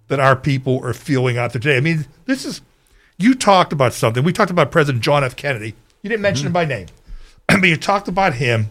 [0.08, 1.76] that our people are feeling out there today.
[1.76, 2.62] I mean, this is
[3.18, 4.24] you talked about something.
[4.24, 5.36] We talked about President John F.
[5.36, 5.74] Kennedy.
[6.02, 6.48] You didn't mention mm-hmm.
[6.48, 6.86] him by name,
[7.46, 8.68] but you talked about him.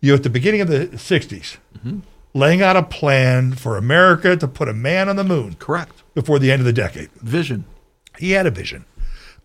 [0.00, 2.00] You know, at the beginning of the '60s, mm-hmm.
[2.34, 6.02] laying out a plan for America to put a man on the moon Correct.
[6.14, 7.10] before the end of the decade.
[7.12, 7.64] Vision.
[8.18, 8.84] He had a vision.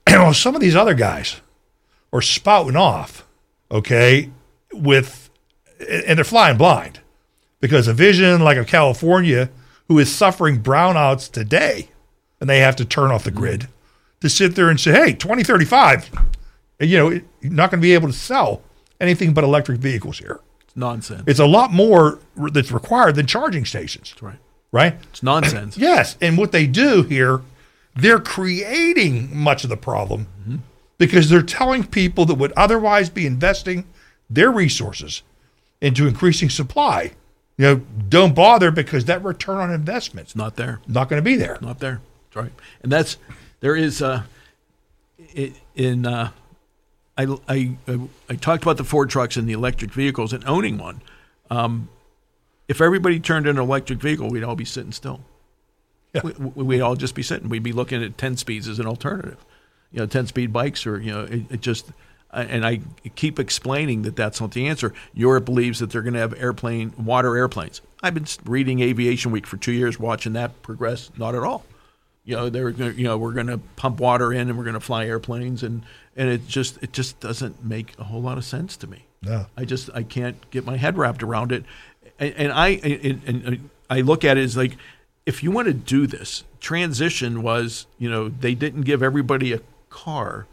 [0.08, 1.42] And while some of these other guys
[2.14, 3.26] are spouting off,
[3.72, 4.30] okay,
[4.72, 5.32] with
[5.80, 7.00] and they're flying blind
[7.60, 9.50] because a vision like of California,
[9.88, 11.90] who is suffering brownouts today,
[12.40, 13.40] and they have to turn off the mm-hmm.
[13.40, 13.68] grid
[14.22, 16.12] to sit there and say, "Hey, 2035,
[16.80, 18.62] you know, you're not going to be able to sell
[19.00, 21.24] anything but electric vehicles here." It's nonsense.
[21.28, 24.40] It's a lot more that's required than charging stations, That's right.
[24.72, 24.96] right?
[25.10, 25.78] It's nonsense.
[25.90, 27.42] Yes, and what they do here,
[27.96, 30.28] they're creating much of the problem
[30.98, 33.86] because they're telling people that would otherwise be investing
[34.30, 35.24] their resources
[35.82, 37.12] into increasing supply,
[37.58, 37.76] you know,
[38.10, 40.80] don't bother because that return on investment's not there.
[40.88, 41.58] not going to be there.
[41.62, 42.02] Not there.
[42.30, 42.52] That's right.
[42.82, 43.18] And that's
[43.60, 44.24] there is uh,
[45.76, 46.32] in uh,
[47.18, 47.78] I, I
[48.30, 51.02] I talked about the Ford trucks and the electric vehicles and owning one.
[51.50, 51.90] Um,
[52.68, 55.22] if everybody turned in an electric vehicle, we'd all be sitting still.
[56.14, 56.22] Yeah.
[56.24, 57.50] We, we'd all just be sitting.
[57.50, 59.44] We'd be looking at ten speeds as an alternative.
[59.92, 61.88] You know, ten speed bikes or you know, it, it just.
[62.34, 62.82] And I
[63.16, 64.94] keep explaining that that's not the answer.
[65.14, 67.82] Europe believes that they're going to have airplane, water airplanes.
[68.04, 71.12] I've been reading Aviation Week for two years, watching that progress.
[71.18, 71.64] Not at all
[72.26, 74.74] You know, they're gonna, you know we're going to pump water in and we're going
[74.74, 75.84] to fly airplanes, and
[76.16, 79.06] and it just it just doesn't make a whole lot of sense to me.
[79.22, 79.46] No.
[79.56, 81.64] I just I can't get my head wrapped around it,
[82.20, 84.78] and, and I and, and I look at it as like
[85.26, 89.62] if you want to do this transition was you know they didn't give everybody a
[89.90, 90.48] car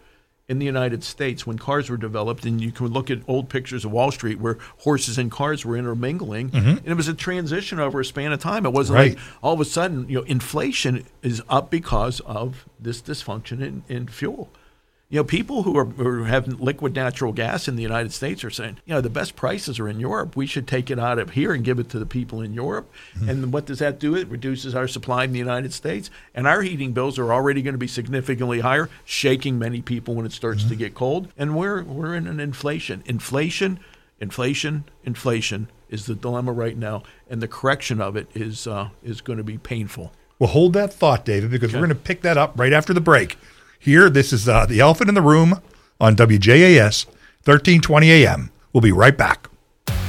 [0.52, 3.86] in the United States when cars were developed, and you can look at old pictures
[3.86, 6.68] of Wall Street where horses and cars were intermingling, mm-hmm.
[6.68, 8.66] and it was a transition over a span of time.
[8.66, 9.14] It wasn't Right.
[9.16, 13.82] like all of a sudden, you know, inflation is up because of this dysfunction in,
[13.88, 14.50] in fuel.
[15.12, 18.50] You know, people who are who have liquid natural gas in the United States are
[18.50, 20.36] saying, you know, the best prices are in Europe.
[20.36, 22.90] We should take it out of here and give it to the people in Europe.
[23.28, 24.16] And what does that do?
[24.16, 27.74] It reduces our supply in the United States, and our heating bills are already going
[27.74, 31.28] to be significantly higher, shaking many people when it starts to get cold.
[31.36, 33.80] And we're we're in an inflation, inflation,
[34.18, 39.20] inflation, inflation is the dilemma right now, and the correction of it is uh, is
[39.20, 40.10] going to be painful.
[40.38, 43.02] Well, hold that thought, David, because we're going to pick that up right after the
[43.02, 43.36] break.
[43.84, 45.60] Here, this is uh, the Elephant in the Room
[46.00, 47.04] on WJAS,
[47.44, 48.52] 1320 AM.
[48.72, 49.48] We'll be right back.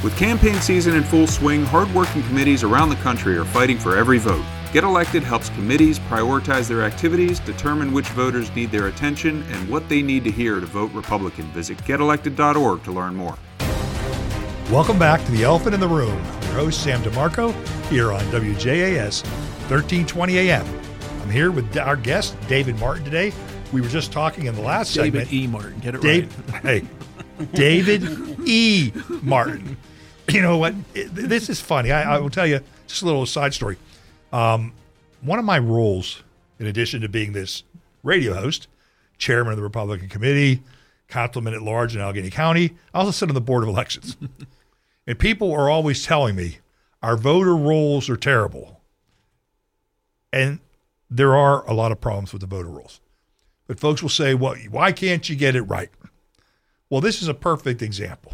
[0.04, 4.20] With campaign season in full swing, hardworking committees around the country are fighting for every
[4.20, 4.46] vote.
[4.74, 9.90] Get Elected helps committees prioritize their activities, determine which voters need their attention, and what
[9.90, 11.46] they need to hear to vote Republican.
[11.46, 13.40] Visit getelected.org to learn more.
[14.70, 16.22] Welcome back to the Elephant in the Room.
[16.24, 17.52] I'm your host, Sam DeMarco,
[17.88, 19.24] here on WJAS,
[19.68, 20.68] 1320 AM.
[21.24, 23.34] I'm here with our guest, David Martin, today.
[23.74, 25.30] We were just talking in the last David segment.
[25.32, 25.48] David E.
[25.48, 26.64] Martin, get it Dave, right.
[26.64, 26.88] hey,
[27.54, 28.04] David
[28.48, 28.92] E.
[29.24, 29.76] Martin.
[30.30, 30.74] You know what?
[30.94, 31.92] It- this is funny.
[31.92, 33.78] I, I will tell you just a little side story.
[34.32, 34.74] Um,
[35.22, 36.24] one of my roles,
[36.60, 37.64] in addition to being this
[38.04, 38.68] radio host,
[39.18, 40.62] chairman of the Republican Committee,
[41.08, 44.16] councilman at large in Allegheny County, I also sit on the board of elections.
[45.08, 46.60] and people are always telling me
[47.02, 48.82] our voter rolls are terrible.
[50.32, 50.60] And
[51.10, 53.00] there are a lot of problems with the voter rolls.
[53.68, 55.90] But folks will say, well, why can't you get it right?
[56.90, 58.34] Well, this is a perfect example.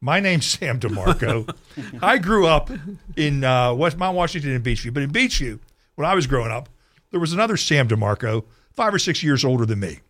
[0.00, 1.54] My name's Sam DeMarco.
[2.02, 2.70] I grew up
[3.16, 5.58] in uh, West Mount Washington and Beechview, but in Beechview,
[5.94, 6.68] when I was growing up,
[7.10, 10.00] there was another Sam DeMarco, five or six years older than me.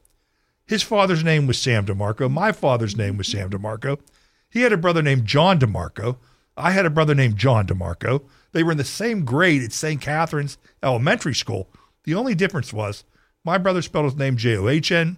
[0.67, 2.31] His father's name was Sam DeMarco.
[2.31, 4.01] My father's name was Sam DeMarco.
[4.51, 6.17] He had a brother named John DeMarco.
[6.57, 8.23] I had a brother named John DeMarco.
[8.53, 10.01] They were in the same grade at St.
[10.01, 11.69] Catherine's Elementary School.
[12.05, 13.05] The only difference was
[13.47, 15.17] my brother spelled his name J O H N.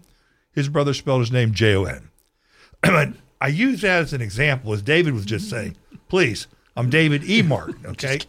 [0.53, 2.11] His brother spelled his name J O N.
[2.83, 5.77] But I use that as an example, as David was just saying.
[6.09, 7.43] Please, I'm David E.
[7.43, 8.21] Martin, okay?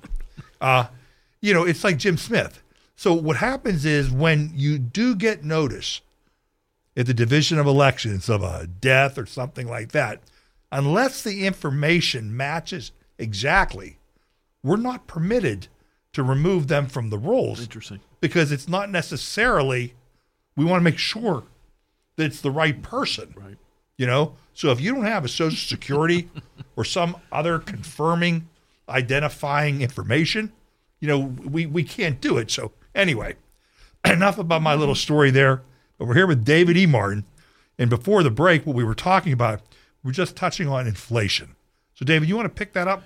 [0.61, 0.85] Uh,
[1.41, 2.63] you know, it's like Jim Smith.
[2.95, 6.01] So what happens is when you do get notice
[6.95, 10.21] at the division of elections of a death or something like that,
[10.71, 13.97] unless the information matches exactly,
[14.63, 15.67] we're not permitted
[16.13, 17.99] to remove them from the rolls Interesting.
[18.21, 19.93] Because it's not necessarily
[20.55, 21.43] we want to make sure
[22.17, 23.57] that it's the right person Right.
[23.97, 24.35] you know?
[24.53, 26.29] So if you don't have a social security
[26.75, 28.47] or some other confirming
[28.87, 30.51] identifying information
[30.99, 32.51] you know we we can't do it.
[32.51, 33.35] So anyway
[34.05, 35.61] enough about my little story there.
[35.97, 36.85] But we're here with david e.
[36.85, 37.25] Martin.
[37.77, 39.61] And before the break what we were talking about
[40.03, 41.55] we're just touching on inflation.
[41.93, 43.03] So david you want to pick that up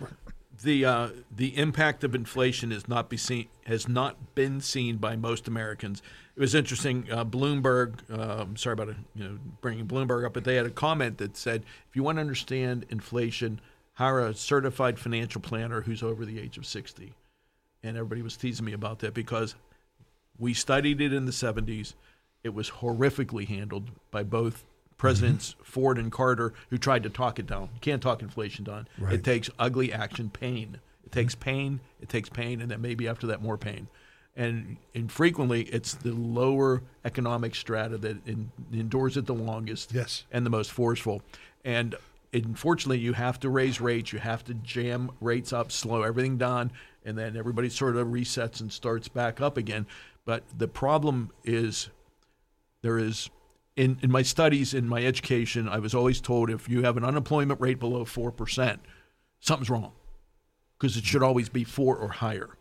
[0.63, 5.15] the uh, the impact of inflation has not be seen has not been seen by
[5.15, 6.01] most Americans.
[6.35, 7.07] It was interesting.
[7.11, 10.71] Uh, Bloomberg, uh, sorry about it, you know bringing Bloomberg up, but they had a
[10.71, 13.61] comment that said, if you want to understand inflation,
[13.93, 17.13] hire a certified financial planner who's over the age of 60.
[17.83, 19.55] And everybody was teasing me about that because
[20.39, 21.93] we studied it in the 70s.
[22.43, 24.63] It was horrifically handled by both
[24.97, 27.69] Presidents Ford and Carter, who tried to talk it down.
[27.73, 28.87] You can't talk inflation down.
[28.97, 29.13] Right.
[29.13, 30.79] It takes ugly action, pain.
[31.05, 33.87] It takes pain, it takes pain, and then maybe after that, more pain.
[34.35, 40.23] And, and frequently, it's the lower economic strata that in, endures it the longest Yes.
[40.31, 41.21] and the most forceful.
[41.63, 41.95] And
[42.33, 44.11] unfortunately, you have to raise rates.
[44.11, 46.71] You have to jam rates up, slow everything down,
[47.05, 49.85] and then everybody sort of resets and starts back up again.
[50.25, 51.89] But the problem is
[52.81, 53.29] there is
[53.75, 57.03] in, in my studies, in my education, I was always told if you have an
[57.03, 58.77] unemployment rate below 4%,
[59.39, 59.91] something's wrong
[60.77, 62.57] because it should always be 4 or higher.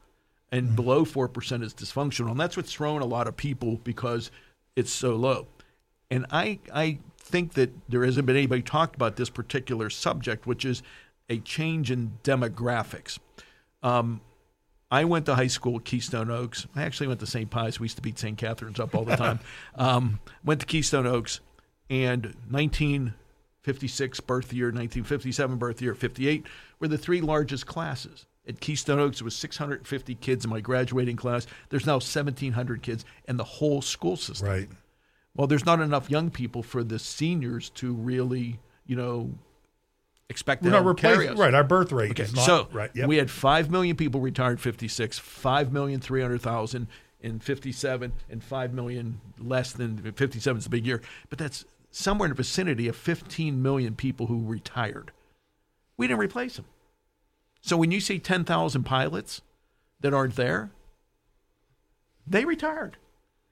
[0.50, 2.30] And below 4% is dysfunctional.
[2.30, 4.30] And that's what's thrown a lot of people because
[4.76, 5.46] it's so low.
[6.10, 10.64] And I, I think that there hasn't been anybody talked about this particular subject, which
[10.64, 10.82] is
[11.28, 13.18] a change in demographics.
[13.82, 14.20] Um,
[14.92, 16.66] I went to high school at Keystone Oaks.
[16.76, 17.48] I actually went to St.
[17.48, 17.80] Pius.
[17.80, 18.36] We used to beat St.
[18.36, 19.40] Catherine's up all the time.
[19.74, 21.40] um, went to Keystone Oaks,
[21.88, 26.46] and 1956 birth year, 1957 birth year, 58
[26.78, 28.26] were the three largest classes.
[28.46, 31.46] At Keystone Oaks, it was 650 kids in my graduating class.
[31.70, 34.46] There's now 1,700 kids and the whole school system.
[34.46, 34.68] Right.
[35.34, 39.30] Well, there's not enough young people for the seniors to really, you know,
[40.32, 41.38] expect We're not replacing us.
[41.38, 41.54] right.
[41.54, 42.90] Our birth rate Okay, is not so right.
[42.94, 43.08] Yep.
[43.08, 46.88] we had five million people retired 56, five million three hundred thousand
[47.20, 51.00] in 57, and five million less than 57 is a big year.
[51.30, 55.12] But that's somewhere in the vicinity of 15 million people who retired.
[55.96, 56.64] We didn't replace them.
[57.60, 59.40] So when you see 10,000 pilots
[60.00, 60.70] that aren't there,
[62.26, 62.96] they retired,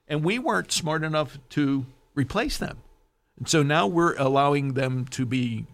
[0.07, 2.79] and we weren't smart enough to replace them.
[3.37, 5.65] And so now we're allowing them to be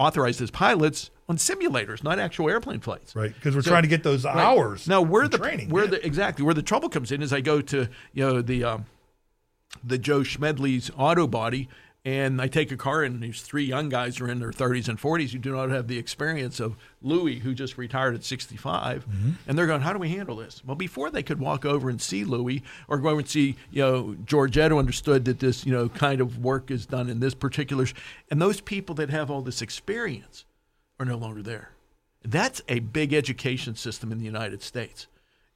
[0.00, 3.14] authorized as pilots on simulators, not actual airplane flights.
[3.14, 4.36] right because we're So- trying to get those Right.
[4.36, 4.88] hours.
[4.88, 5.68] Now where the training.
[5.68, 5.90] where yeah.
[5.90, 8.86] the exactly where the trouble comes in is I go to you know the um,
[9.84, 11.68] the Joe Schmedley's auto body
[12.04, 14.98] and I take a car and these three young guys are in their 30s and
[14.98, 19.30] 40s who do not have the experience of Louis who just retired at 65 Mm-hmm.
[19.46, 22.00] and they're going how do we handle this well before they could walk over and
[22.00, 25.72] see Louis or go over and see you know Georgette who understood that this you
[25.72, 27.94] know kind of work is done in this particular sh-
[28.30, 30.44] and those people that have all this experience
[30.98, 31.70] are no longer there
[32.24, 35.06] that's a big education system in the United States.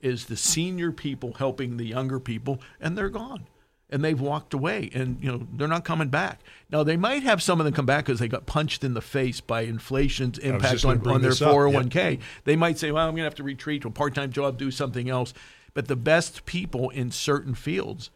[0.00, 3.46] Is the senior people helping the younger people, and they're gone,
[3.90, 6.40] and they've walked away, and you know they're not coming back.
[6.70, 9.00] Now they might have some of them come back because they got punched in the
[9.00, 12.18] face by inflation's impact on, on their four hundred one k.
[12.44, 14.58] They might say, "Well, I'm going to have to retreat to a part time job,
[14.58, 15.34] do something else."
[15.74, 18.10] But the best people in certain fields,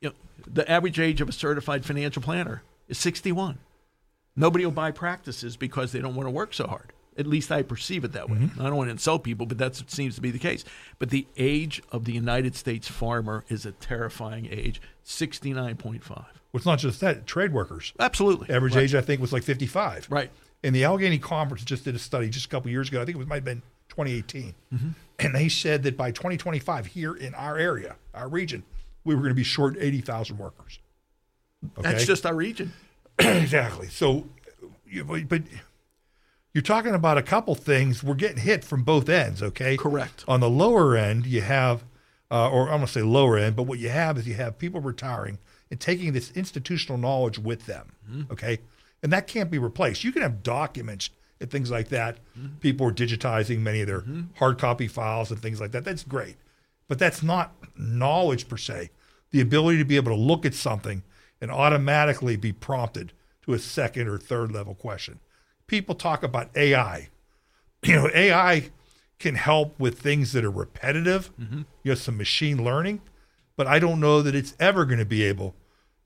[0.00, 0.14] you know,
[0.46, 3.58] the average age of a certified financial planner is 61.
[4.36, 6.92] Nobody will buy practices because they don't want to work so hard.
[7.16, 8.38] At least I perceive it that way.
[8.38, 8.60] Mm-hmm.
[8.60, 10.64] I don't want to insult people, but that seems to be the case.
[10.98, 16.08] But the age of the United States farmer is a terrifying age 69.5.
[16.10, 17.26] Well, it's not just that.
[17.26, 17.92] Trade workers.
[17.98, 18.54] Absolutely.
[18.54, 18.82] Average Right.
[18.82, 20.08] age, I think, was like 55.
[20.10, 20.30] Right.
[20.62, 23.02] And the Allegheny Conference just did a study just a couple years ago.
[23.02, 24.54] I think it was, might have been 2018.
[24.72, 24.88] Mm-hmm.
[25.18, 28.64] And they said that by 2025, here in our area, our region,
[29.04, 30.78] we were going to be short 80,000 workers.
[31.78, 31.92] Okay?
[31.92, 32.72] That's just our region.
[33.18, 33.88] exactly.
[33.88, 34.26] So,
[35.06, 35.42] but
[36.54, 38.02] you're talking about a couple things.
[38.02, 39.42] We're getting hit from both ends.
[39.42, 39.76] Okay.
[39.76, 40.24] Correct.
[40.28, 41.84] On the lower end, you have,
[42.30, 44.56] uh, or I'm going to say lower end, but what you have is you have
[44.56, 45.38] people retiring
[45.70, 47.92] and taking this institutional knowledge with them.
[48.08, 48.32] Mm-hmm.
[48.32, 48.58] Okay.
[49.02, 50.04] And that can't be replaced.
[50.04, 52.18] You can have documents and things like that.
[52.38, 52.56] Mm-hmm.
[52.60, 54.22] People are digitizing many of their mm-hmm.
[54.36, 55.84] hard copy files and things like that.
[55.84, 56.36] That's great.
[56.86, 58.90] But that's not knowledge per se.
[59.32, 61.02] The ability to be able to look at something
[61.40, 63.12] and automatically be prompted
[63.42, 65.18] to a second or third level question.
[65.66, 67.08] People talk about AI.
[67.84, 68.70] You know, AI
[69.18, 71.62] can help with things that are repetitive, mm-hmm.
[71.82, 73.02] you know, some machine learning,
[73.56, 75.54] but I don't know that it's ever going to be able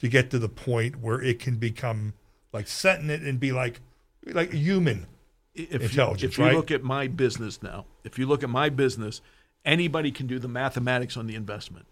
[0.00, 2.14] to get to the point where it can become
[2.52, 3.80] like sentient and be like
[4.26, 5.06] like human.
[5.54, 6.56] if intelligence, You, if you right?
[6.56, 9.20] look at my business now, if you look at my business,
[9.64, 11.86] anybody can do the mathematics on the investment.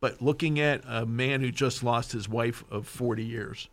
[0.00, 3.68] But looking at a man who just lost his wife of 40 years,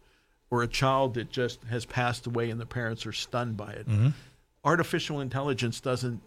[0.51, 3.87] or a child that just has passed away and the parents are stunned by it,
[3.87, 4.09] Mm-hmm.
[4.63, 6.21] artificial intelligence doesn't,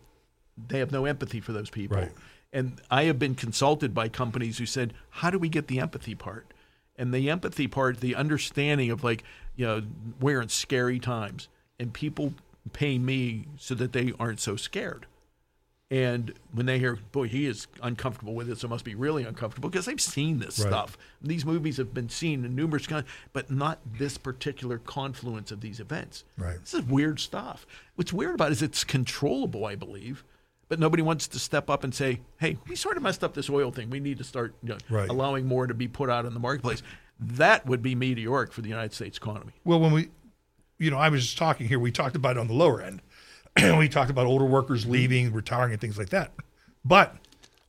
[0.69, 1.99] they have no empathy for those people.
[1.99, 2.13] Right.
[2.53, 6.15] And I have been consulted by companies who said, how do we get the empathy
[6.15, 6.47] part?
[6.97, 9.25] And the empathy part, the understanding of like,
[9.57, 9.83] you know,
[10.21, 12.35] we're in scary times and people
[12.73, 15.07] pay me so that they aren't so scared.
[15.95, 19.23] And when they hear, boy, he is uncomfortable with it, so it must be really
[19.23, 20.67] uncomfortable because they've seen this Right.
[20.67, 20.99] stuff.
[21.23, 25.79] These movies have been seen in numerous kinds, but not this particular confluence of these
[25.79, 26.25] events.
[26.37, 26.59] Right.
[26.61, 27.65] This is weird stuff.
[27.95, 30.25] What's weird about it is it's controllable, I believe,
[30.69, 33.49] but nobody wants to step up and say, hey, we sort of messed up this
[33.49, 33.89] oil thing.
[33.89, 35.09] We need to start you know, Right.
[35.09, 36.83] allowing more to be put out in the marketplace.
[37.21, 39.53] That would be meteoric for the United States economy.
[39.63, 40.09] Well, when we,
[40.79, 43.01] you know, I was just talking here, we talked about it on the lower end.
[43.79, 46.33] we talked about older workers leaving, retiring, and things like that.
[46.85, 47.17] But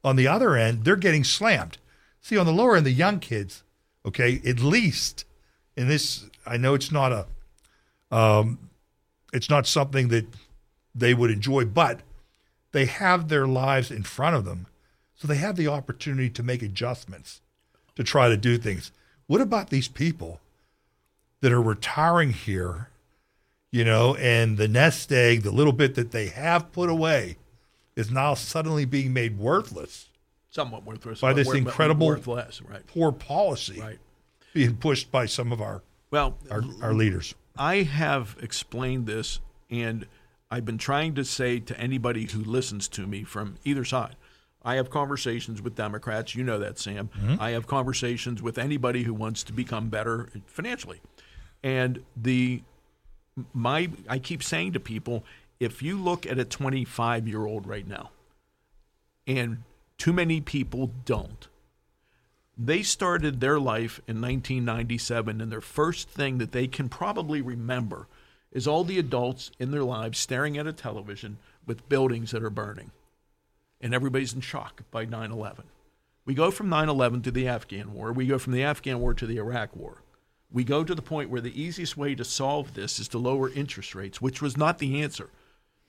[0.03, 1.77] on the other end, they're getting slammed.
[2.21, 3.63] See, on the lower end, the young kids,
[4.05, 5.25] okay, at least,
[5.75, 8.69] in this, I know it's not a, um,
[9.33, 10.25] it's not something that
[10.93, 12.01] they would enjoy, but
[12.71, 14.67] they have their lives in front of them.
[15.15, 17.41] So they have the opportunity to make adjustments
[17.95, 18.91] to try to do things.
[19.27, 20.39] What about these people
[21.41, 22.89] that are retiring here,
[23.75, 27.35] you know, and the nest egg, the little bit that they have put away,
[27.97, 30.07] is now suddenly being made worthless.
[30.49, 31.19] Somewhat worthless.
[31.19, 32.87] By this worth- incredible- Worth less, right.
[32.87, 33.99] Poor policy Right.
[34.53, 37.35] being pushed by some of our, Well, our, our leaders.
[37.57, 40.07] I have explained this, and
[40.49, 44.15] I've been trying to say to anybody who listens to me from either side.
[44.63, 46.33] I have conversations with Democrats.
[46.33, 47.09] You know that, Sam.
[47.09, 47.41] Mm-hmm.
[47.41, 51.01] I have conversations with anybody who wants to become better financially.
[51.61, 52.63] And the
[53.53, 55.23] my I keep saying to people,
[55.59, 58.11] if you look at a 25 year old right now,
[59.27, 59.63] and
[59.97, 61.47] too many people don't,
[62.57, 68.07] they started their life in 1997, and their first thing that they can probably remember
[68.51, 72.49] is all the adults in their lives staring at a television with buildings that are
[72.49, 72.91] burning.
[73.81, 75.65] And everybody's in shock by 9 11.
[76.25, 78.13] We go from 9 11 to the Afghan war.
[78.13, 80.01] We go from the Afghan war to the Iraq war.
[80.51, 83.49] We go to the point where the easiest way to solve this is to lower
[83.49, 85.29] interest rates, which was not the answer.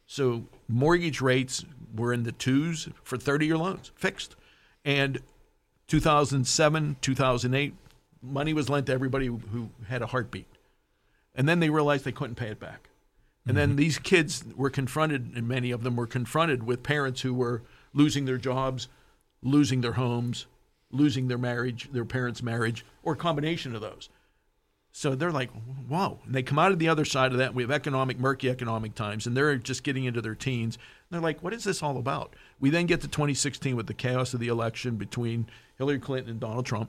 [0.07, 4.37] So mortgage rates were in the twos for 30 year loans, fixed.
[4.85, 5.21] And
[5.89, 7.75] 2007, 2008,
[8.23, 10.47] money was lent to everybody who had a heartbeat.
[11.35, 12.89] And then they realized they couldn't pay it back.
[13.47, 13.77] And then mm-hmm.
[13.77, 18.25] these kids were confronted, and many of them were confronted with parents who were losing
[18.25, 18.89] their jobs,
[19.43, 20.47] losing their homes,
[20.91, 24.09] losing their marriage, their parents' marriage, or a combination of those.
[24.99, 25.51] So they're like,
[25.89, 26.21] whoa.
[26.25, 27.55] And they come out of the other side of that.
[27.55, 30.79] We have economic, murky economic times, and they're just getting into their teens.
[31.11, 32.33] They're like, what is this all about?
[32.61, 36.41] We then get to 2016 with the chaos of the election between Hillary Clinton and
[36.41, 36.89] Donald Trump.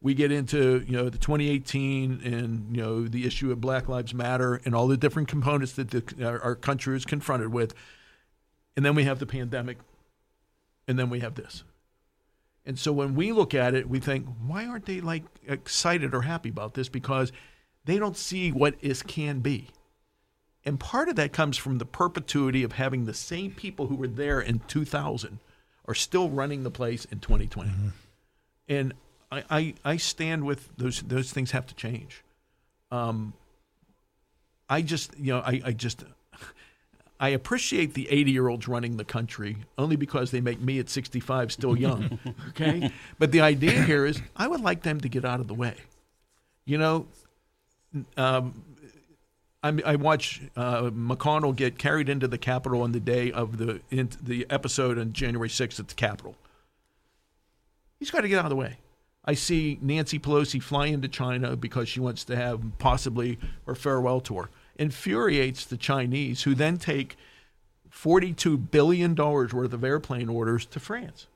[0.00, 4.14] We get into you know the 2018 and you know the issue of Black Lives
[4.14, 7.74] Matter and all the different components that the, our, our country is confronted with,
[8.76, 9.78] and then we have the pandemic,
[10.86, 11.64] and then we have this.
[12.64, 16.22] And so when we look at it, we think, why aren't they like excited or
[16.22, 16.88] happy about this?
[16.88, 17.32] Because
[17.84, 19.68] they don't see what is can be.
[20.64, 24.06] And part of that comes from the perpetuity of having the same people who were
[24.06, 25.40] there in 2000
[25.86, 27.70] are still running the place in 2020.
[28.68, 28.94] And
[29.32, 32.22] I, I, I stand with those those things have to change.
[32.92, 33.32] Um,
[34.68, 36.04] I just you know I, I just
[37.22, 40.90] I appreciate the 80 year olds running the country only because they make me at
[40.90, 42.18] 65 still young.
[42.48, 45.54] okay, but the idea here is I would like them to get out of the
[45.54, 45.76] way.
[46.64, 47.06] You know,
[48.16, 48.64] um,
[49.62, 53.80] I, I watch uh, McConnell get carried into the Capitol on the day of the
[53.92, 56.34] in, the episode on January 6th at the Capitol.
[58.00, 58.78] He's got to get out of the way.
[59.24, 64.20] I see Nancy Pelosi fly into China because she wants to have possibly her farewell
[64.20, 64.50] tour.
[64.82, 67.16] Infuriates the Chinese, who then take
[67.90, 71.26] $42 billion worth of airplane orders to France.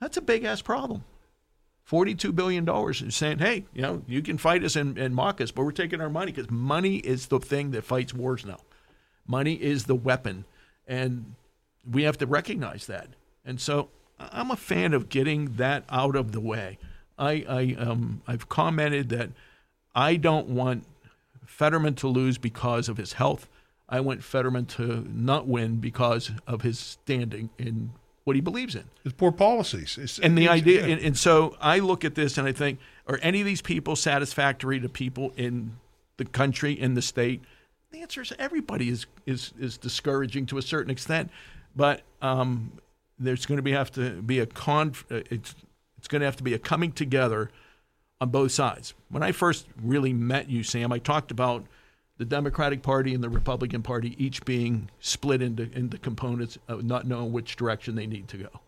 [0.00, 1.04] That's a big ass problem.
[1.90, 5.50] $42 billion and saying, hey, you know, you can fight us and, and mock us,
[5.50, 8.58] but we're taking our money because money is the thing that fights wars now.
[9.26, 10.44] Money is the weapon.
[10.86, 11.34] And
[11.90, 13.08] we have to recognize that.
[13.44, 16.78] And so I'm a fan of getting that out of the way.
[17.18, 19.30] I, I um, I've commented that
[19.94, 20.84] I don't want
[21.50, 23.48] Fetterman to lose because of his health.
[23.88, 27.90] I want Fetterman to not win because of his standing in
[28.24, 28.84] what he believes in.
[29.02, 29.98] His poor policies.
[30.00, 30.92] It's, And the idea, yeah.
[30.94, 32.78] and, and so I look at this and I think,
[33.08, 35.76] are any of these people satisfactory to people in
[36.18, 37.42] the country, in the state?
[37.90, 41.30] The answer is everybody is is is discouraging to a certain extent,
[41.74, 42.72] but um,
[43.18, 44.94] there's going to be have to be a con.
[45.10, 45.56] uh, It's
[45.98, 47.50] it's going to have to be a coming together
[48.20, 48.94] on both sides.
[49.08, 51.64] When I first really met you, Sam, I talked about
[52.18, 57.06] the Democratic Party and the Republican Party each being split into into components of not
[57.06, 58.60] knowing which direction they need to go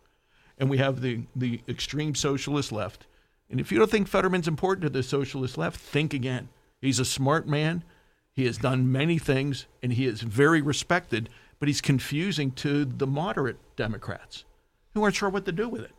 [0.57, 3.05] and we have the the extreme socialist left.
[3.49, 6.49] And if you don't think Fetterman's important to the socialist left, think again.
[6.81, 7.83] He's a smart man.
[8.31, 11.29] He has done many things, and he is very respected.
[11.59, 14.43] But he's confusing to the moderate Democrats,
[14.93, 15.91] who aren't sure what to do with it.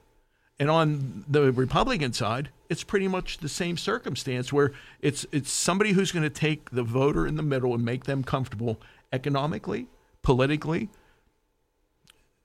[0.58, 5.92] And on the Republican side, it's pretty much the same circumstance where it's it's somebody
[5.92, 8.80] who's going to take the voter in the middle and make them comfortable
[9.12, 9.88] economically,
[10.22, 10.90] politically,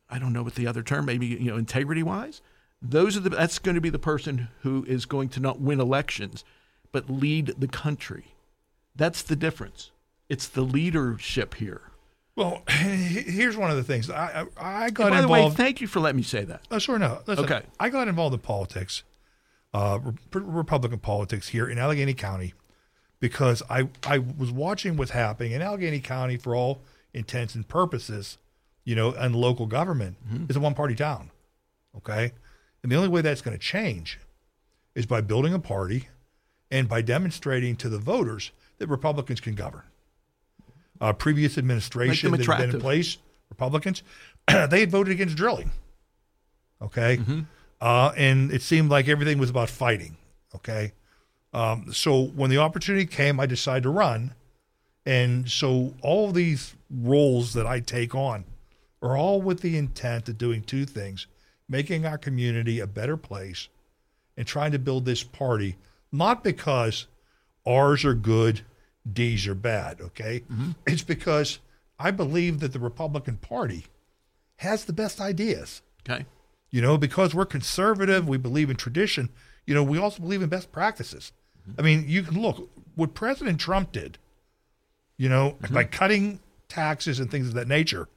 [0.10, 2.42] I don't know what the other term, maybe you know, integrity wise.
[2.82, 5.80] Those are the that's going to be the person who is going to not win
[5.80, 6.44] elections,
[6.92, 8.34] but lead the country.
[8.96, 9.92] That's the difference.
[10.30, 11.82] It's the leadership here.
[12.36, 14.10] Well, here's one of the things.
[14.10, 15.58] I I, I got And by the way, involved.
[15.58, 16.62] thank you for letting me say that.
[16.72, 17.22] Oh, sure, no.
[17.28, 17.62] Listen, Okay.
[17.80, 19.04] I got involved in politics,
[19.74, 22.54] uh, Re- Republican politics here in Allegheny County,
[23.20, 26.82] because I I was watching what's happening in Allegheny County for all
[27.14, 28.38] intents and purposes,
[28.86, 30.16] you know, and local government
[30.48, 31.32] is a one party town,
[31.98, 32.32] okay,
[32.84, 34.20] and the only way that's going to change
[34.96, 36.08] is by building a party
[36.72, 39.84] and by demonstrating to the voters that Republicans can govern.
[41.02, 43.18] Uh, previous administration that had been in place,
[43.50, 44.04] Republicans,
[44.48, 45.72] they had voted against drilling.
[46.82, 47.20] Okay,
[47.82, 50.18] uh, and it seemed like everything was about fighting.
[50.56, 50.94] Okay,
[51.54, 54.34] um, so when the opportunity came, I decided to run,
[55.06, 58.46] and so all of these roles that I take on
[59.02, 61.28] are all with the intent of doing two things:
[61.68, 63.68] making our community a better place,
[64.36, 65.76] and trying to build this party
[66.12, 67.08] not because
[67.68, 68.62] ours are good,
[69.14, 70.02] D's are bad.
[70.02, 70.72] Okay, mm-hmm.
[70.86, 71.60] it's because
[72.00, 73.86] I believe that the Republican Party
[74.58, 75.82] has the best ideas.
[76.08, 76.26] Okay.
[76.72, 79.30] You know, because we're conservative, we believe in tradition.
[79.66, 81.32] You know, we also believe in best practices.
[81.62, 81.80] Mm-hmm.
[81.80, 84.18] I mean, you can look what President Trump did.
[85.18, 85.74] You know, mm-hmm.
[85.74, 88.08] by cutting taxes and things of that nature,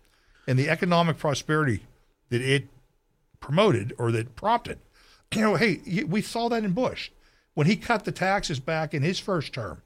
[0.47, 1.81] and the economic prosperity
[2.29, 2.69] that it
[3.41, 4.79] promoted or that prompted.
[5.35, 7.11] You know, hey, we saw that in Bush
[7.55, 9.83] when he cut the taxes back in his first term.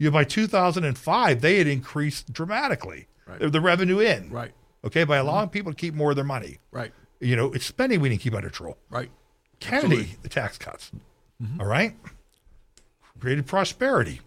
[0.00, 3.52] You know, by 2005, they had increased dramatically Right.
[3.52, 4.30] the- revenue in.
[4.30, 4.52] Right.
[4.84, 6.58] Okay, by allowing people to keep more of their money.
[6.72, 6.92] Right.
[7.20, 8.78] You know, it's spending we didn't keep under control.
[8.88, 9.10] Right.
[9.60, 10.16] Kennedy, Absolutely.
[10.22, 10.90] the tax cuts.
[11.42, 11.60] Mm-hmm.
[11.60, 11.94] All right,
[13.20, 14.20] created prosperity.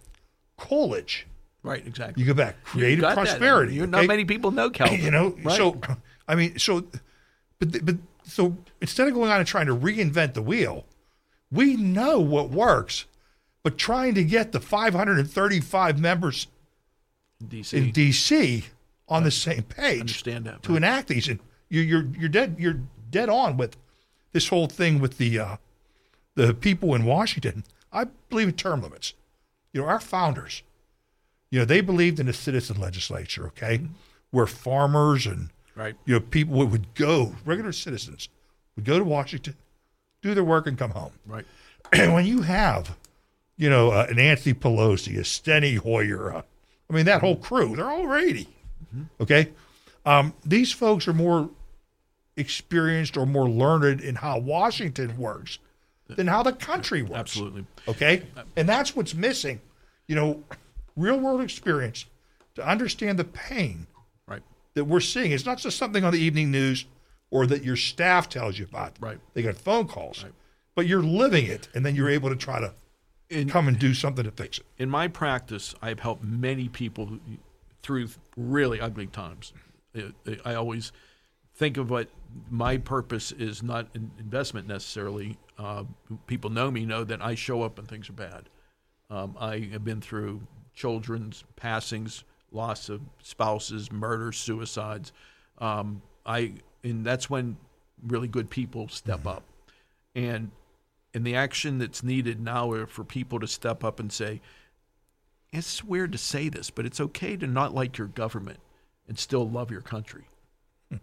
[0.56, 1.26] Coolidge,
[1.64, 1.84] Right.
[1.86, 2.22] Exactly.
[2.22, 3.74] you go back, created prosperity.
[3.74, 3.90] You, okay?
[3.90, 5.00] Not many people know Calvin.
[5.00, 5.56] you know Right.
[5.56, 5.80] so
[6.28, 6.86] i mean so
[7.58, 10.84] but but so instead of going on and trying to reinvent the wheel
[11.50, 13.06] we know what works
[13.64, 16.46] but trying to get the 535 members
[17.44, 17.72] DC.
[17.72, 18.64] in dc
[19.08, 20.76] on the same page that, to right.
[20.76, 23.76] enact these and you, you're you're dead you're dead on with
[24.32, 25.56] this whole thing with the uh,
[26.36, 29.14] the people in washington i believe in term limits
[29.72, 30.62] you know our founders
[31.50, 33.80] you know they believed in a citizen legislature okay
[34.30, 35.96] where farmers and Right.
[36.04, 38.28] you know, people would go, regular citizens
[38.76, 39.56] would go to Washington,
[40.22, 41.12] do their work, and come home.
[41.26, 41.44] Right.
[41.92, 42.96] And when you have,
[43.56, 46.42] you know, uh, an Nancy Pelosi, a Steny Hoyer, uh,
[46.90, 48.48] I mean, that whole crew, they're all 80.
[49.20, 49.50] Okay.
[50.06, 51.50] Um, these folks are more
[52.36, 55.58] experienced or more learned in how Washington works
[56.08, 57.18] than how the country works.
[57.18, 57.64] Absolutely.
[57.88, 58.22] Okay.
[58.56, 59.60] And that's what's missing,
[60.06, 60.42] you know,
[60.96, 62.04] real world experience
[62.56, 63.86] to understand the pain
[64.28, 64.42] Right.
[64.74, 65.32] that we're seeing.
[65.32, 66.84] It's not just something on the evening news
[67.30, 68.92] or that your staff tells you about.
[69.00, 69.18] Right.
[69.32, 70.24] They got phone calls,
[70.74, 72.74] but you're living it, and then you're able to try to
[73.34, 74.66] In- come and do something to fix it.
[74.78, 77.20] in my practice, I've helped many people who-
[77.82, 79.52] through really ugly times.
[79.94, 80.92] I- always
[81.54, 82.08] think of what
[82.50, 85.36] my purpose is not in investment necessarily.
[85.58, 85.84] Uh,
[86.26, 88.48] people know me know that I show up when things are bad.
[89.10, 95.12] Um, I have been through children's passings, loss of spouses, murders, suicides.
[95.58, 97.56] Um, I and that's when
[98.06, 99.44] really good people step up,
[100.14, 100.50] and
[101.14, 104.40] and the action that's needed now are for people to step up and say,
[105.52, 108.58] it's weird to say this, but it's okay to not like your government
[109.06, 110.24] and still love your country.
[110.90, 110.96] Hmm.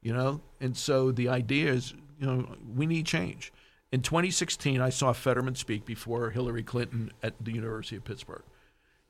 [0.00, 0.40] You know?
[0.60, 3.52] And so the idea is, you know, we need change.
[3.90, 8.42] In 2016, I saw Fetterman speak before Hillary Clinton at the University of Pittsburgh.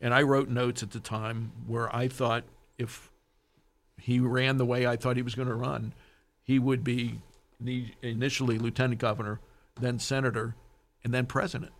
[0.00, 2.44] And I wrote notes at the time where I thought
[2.78, 3.10] if
[4.00, 5.92] he ran the way I thought he was going to run,
[6.42, 7.20] he would be
[8.02, 9.40] initially lieutenant governor,
[9.80, 10.54] then senator,
[11.04, 11.72] and then president.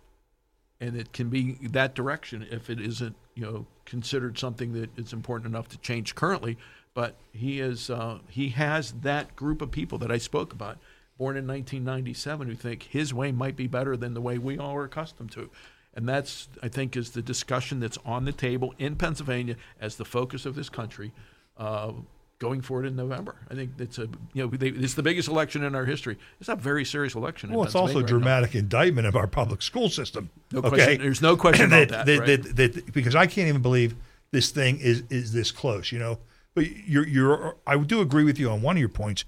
[0.79, 5.13] And it can be that direction if it isn't you know considered something that is
[5.13, 6.57] important enough to change currently.
[6.93, 10.77] But he is uh, he has that group of people that I spoke about
[11.17, 14.75] born in 1997 who think his way might be better than the way we all
[14.75, 15.49] are accustomed to.
[15.93, 20.05] And that's I think is the discussion that's on the table in Pennsylvania as the
[20.05, 21.11] focus of this country
[21.57, 21.93] uh,
[22.39, 25.27] going for it in November I think it's a you know they, it's the biggest
[25.27, 28.07] election in our history it's a very serious election Well, it's also a right now.
[28.07, 30.29] dramatic indictment of our public school system.
[30.51, 30.69] No okay?
[30.69, 32.43] question- there's no question about that, that, right?
[32.43, 33.95] that- that- because I can't even believe
[34.31, 35.91] this thing is is this close.
[35.91, 36.19] You know,
[36.53, 37.55] but you're you're.
[37.65, 39.23] I do agree with you on one of your points.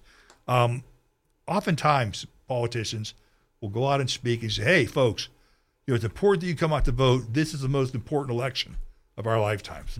[0.48, 0.84] Um,
[1.48, 3.14] oftentimes, politicians
[3.62, 5.30] will go out and speak and say, "Hey, folks,
[5.88, 7.34] you know, it's important that you come out to vote.
[7.34, 8.78] This is the most important election
[9.18, 9.98] of our lifetimes."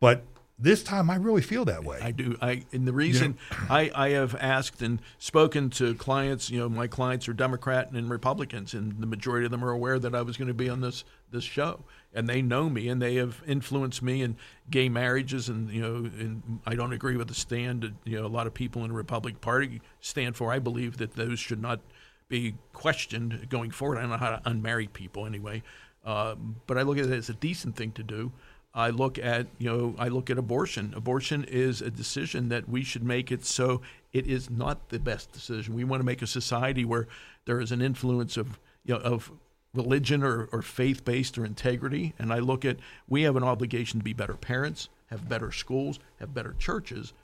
[0.00, 0.24] But
[0.58, 1.98] this time, I really feel that way.
[2.00, 2.36] I do.
[2.40, 3.36] I and the reason
[3.68, 8.08] I, I have asked and spoken to clients, you know, my clients are Democrat and
[8.08, 10.80] Republicans, and the majority of them are aware that I was going to be on
[10.80, 11.84] this this show,
[12.14, 14.36] and they know me, and they have influenced me in
[14.70, 18.24] gay marriages, and you know, and I don't agree with the stand that you know
[18.24, 20.52] a lot of people in the Republican Party stand for.
[20.52, 21.80] I believe that those should not
[22.28, 23.98] be questioned going forward.
[23.98, 25.62] I don't know how to unmarry people anyway,
[26.04, 26.34] uh,
[26.66, 28.32] but I look at it as a decent thing to do.
[28.76, 30.92] I look at you know I look at abortion.
[30.94, 33.80] Abortion is a decision that we should make it so
[34.12, 35.74] it is not the best decision.
[35.74, 37.08] We want to make a society where
[37.46, 39.32] there is an influence of you know of
[39.72, 42.14] religion or, or faith based or integrity.
[42.18, 42.76] And I look at
[43.08, 47.14] we have an obligation to be better parents, have better schools, have better churches.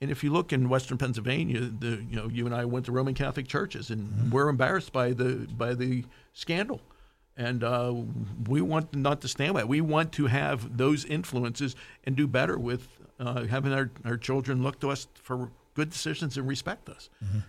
[0.00, 2.92] And if you look in Western Pennsylvania, the you know you and I went to
[2.92, 4.30] Roman Catholic churches, and mm-hmm.
[4.30, 6.04] we're embarrassed by the by the
[6.34, 6.80] scandal
[7.40, 7.94] and uh,
[8.48, 9.64] we want not to stand by.
[9.64, 11.74] We want to have those influences
[12.04, 12.86] and do better with
[13.18, 17.08] uh, having our, our children look to us for good decisions and respect us.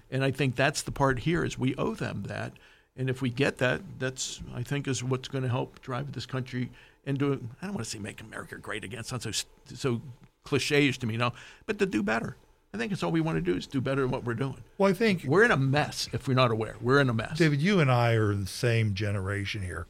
[0.10, 2.54] And I think that's the part here is we owe them that.
[2.96, 6.26] And if we get that, that's I think is what's going to help drive this
[6.26, 6.70] country
[7.06, 7.26] into
[7.62, 9.02] I don't want to say make America great again.
[9.02, 9.32] It sounds so
[9.76, 10.02] so
[10.46, 11.34] cliches to me now,
[11.66, 12.38] but to do better.
[12.74, 14.58] I think it's all we want to do is do better than what we're doing.
[14.78, 16.76] Well, I think We're in a mess if we're not aware.
[16.80, 17.38] We're in a mess.
[17.38, 19.88] David, you and I are the same generation here,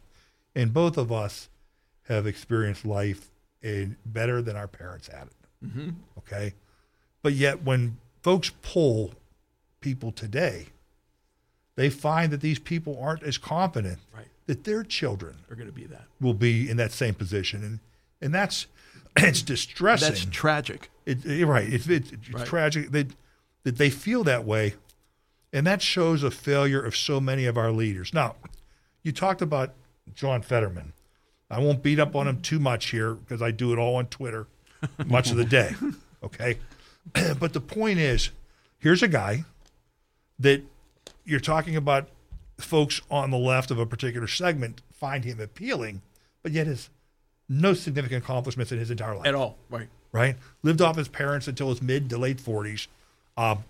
[0.55, 1.49] and both of us
[2.07, 3.29] have experienced life
[3.61, 5.65] in better than our parents had it.
[5.67, 5.89] Mm-hmm.
[6.17, 6.53] Okay,
[7.21, 9.11] but yet when folks pull
[9.79, 10.65] people today,
[11.75, 14.25] they find that these people aren't as confident Right.
[14.47, 16.05] that their children They're going to be that.
[16.19, 17.79] will be in that same position, and
[18.23, 18.65] and that's
[19.17, 20.09] it's distressing.
[20.09, 20.89] That's tragic.
[21.05, 21.71] It, you're right.
[21.71, 22.45] It's, it's, it's Right.
[22.45, 23.07] tragic that
[23.63, 24.73] that they feel that way,
[25.53, 28.11] and that shows a failure of so many of our leaders.
[28.13, 28.35] Now,
[29.03, 29.73] you talked about
[30.15, 30.93] John Fetterman.
[31.49, 34.07] I won't beat up on him too much here because I do it all on
[34.07, 34.47] Twitter
[35.05, 35.75] much of the day.
[36.23, 36.59] Okay,
[37.39, 38.29] but the point is,
[38.77, 39.43] here's a guy
[40.37, 40.61] that
[41.25, 42.07] you're talking about.
[42.59, 46.03] Folks on the left of a particular segment find him appealing,
[46.43, 46.91] but yet has
[47.51, 49.57] no significant accomplishments in his entire life At all.
[49.69, 49.89] Right.
[50.11, 50.35] right?
[50.63, 52.87] Lived off his parents until his mid to late 40s.
[53.37, 53.65] Um,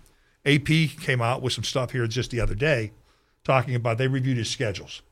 [0.46, 0.66] AP
[1.00, 2.92] came out with some stuff here just the other day
[3.44, 5.02] talking about they reviewed his schedules.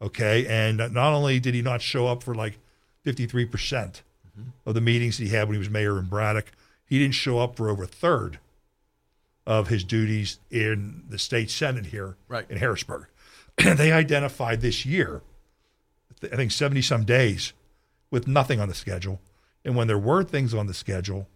[0.00, 0.46] Okay.
[0.46, 2.58] And not only did he not show up for like
[3.06, 4.00] 53%
[4.66, 6.50] of the meetings he had when he was mayor in Braddock,
[6.84, 8.38] he didn't show up for over a third
[9.46, 12.48] of his duties in the state senate here Right.
[12.50, 13.06] in Harrisburg.
[13.58, 15.20] they identified this year,
[16.32, 17.52] I think 70 some days
[18.12, 19.20] with nothing on the schedule.
[19.64, 21.26] And when there were things on the schedule,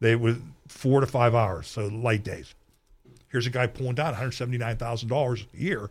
[0.00, 2.54] they were four to five hours, so light days.
[3.28, 5.90] Here's a guy pulling down $179,000 a year,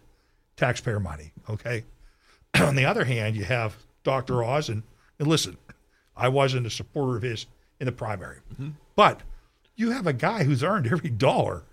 [0.55, 1.32] taxpayer money.
[1.49, 1.84] Okay.
[2.59, 4.43] on the other hand, you have Dr.
[4.43, 4.84] Oz, and,
[5.17, 5.57] and listen,
[6.15, 7.45] I wasn't a supporter of his
[7.80, 8.69] in the primary, mm-hmm.
[8.95, 9.21] but
[9.75, 11.63] you have a guy who's earned every dollar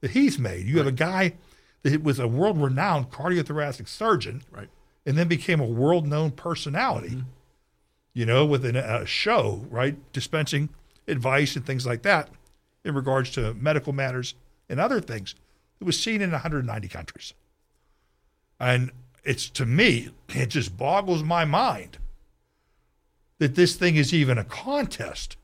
[0.00, 0.66] that he's made.
[0.66, 1.34] You have a guy
[1.82, 4.68] that was a world renowned cardiothoracic surgeon Right.
[5.04, 7.28] and then became a world known personality, mm-hmm.
[8.16, 9.94] You know, with an, a show, right?
[10.14, 10.70] Dispensing
[11.06, 12.30] advice and things like that
[12.82, 14.34] in regards to medical matters
[14.70, 15.34] and other things.
[15.82, 17.34] It was seen in 190 countries.
[18.58, 18.90] And
[19.22, 21.98] it's to me, it just boggles my mind
[23.38, 25.36] that this thing is even a contest,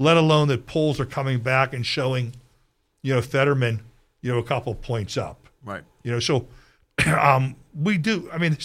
[0.00, 2.34] let alone that polls are coming back and showing,
[3.02, 3.82] you know, Fetterman,
[4.20, 5.48] you know, a couple points up.
[5.64, 5.84] Right.
[6.02, 6.48] You know, so
[7.06, 8.28] um, we do.
[8.32, 8.58] I mean,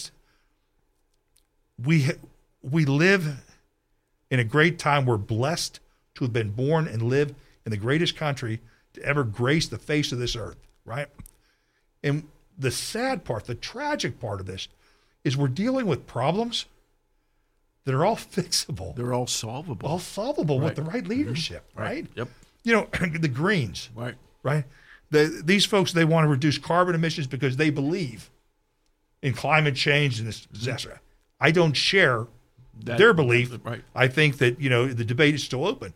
[1.78, 2.10] we
[2.70, 3.44] we live
[4.32, 5.06] in a great time.
[5.06, 5.80] We're blessed
[6.16, 7.34] to have been born and live
[7.66, 8.62] in the greatest country
[8.94, 11.08] to ever grace the face of this earth, right?
[12.04, 14.68] And the sad part, the tragic part of this,
[15.24, 16.66] is we're dealing with problems
[17.84, 19.88] that are all fixable, They're all solvable.
[19.88, 21.12] all solvable with the right mm-hmm.
[21.12, 22.08] leadership, right?
[22.16, 22.30] Yep.
[22.64, 22.88] You know,
[23.20, 24.16] the Greens, Right.
[24.42, 24.66] right?
[25.12, 28.32] The, these folks they want to reduce carbon emissions because they believe
[29.22, 30.54] in climate change and this mm-hmm.
[30.56, 31.02] disaster.
[31.40, 32.28] I don't share
[32.84, 33.58] That- their belief.
[33.64, 33.82] Right.
[33.96, 35.94] I think that you know the debate is still open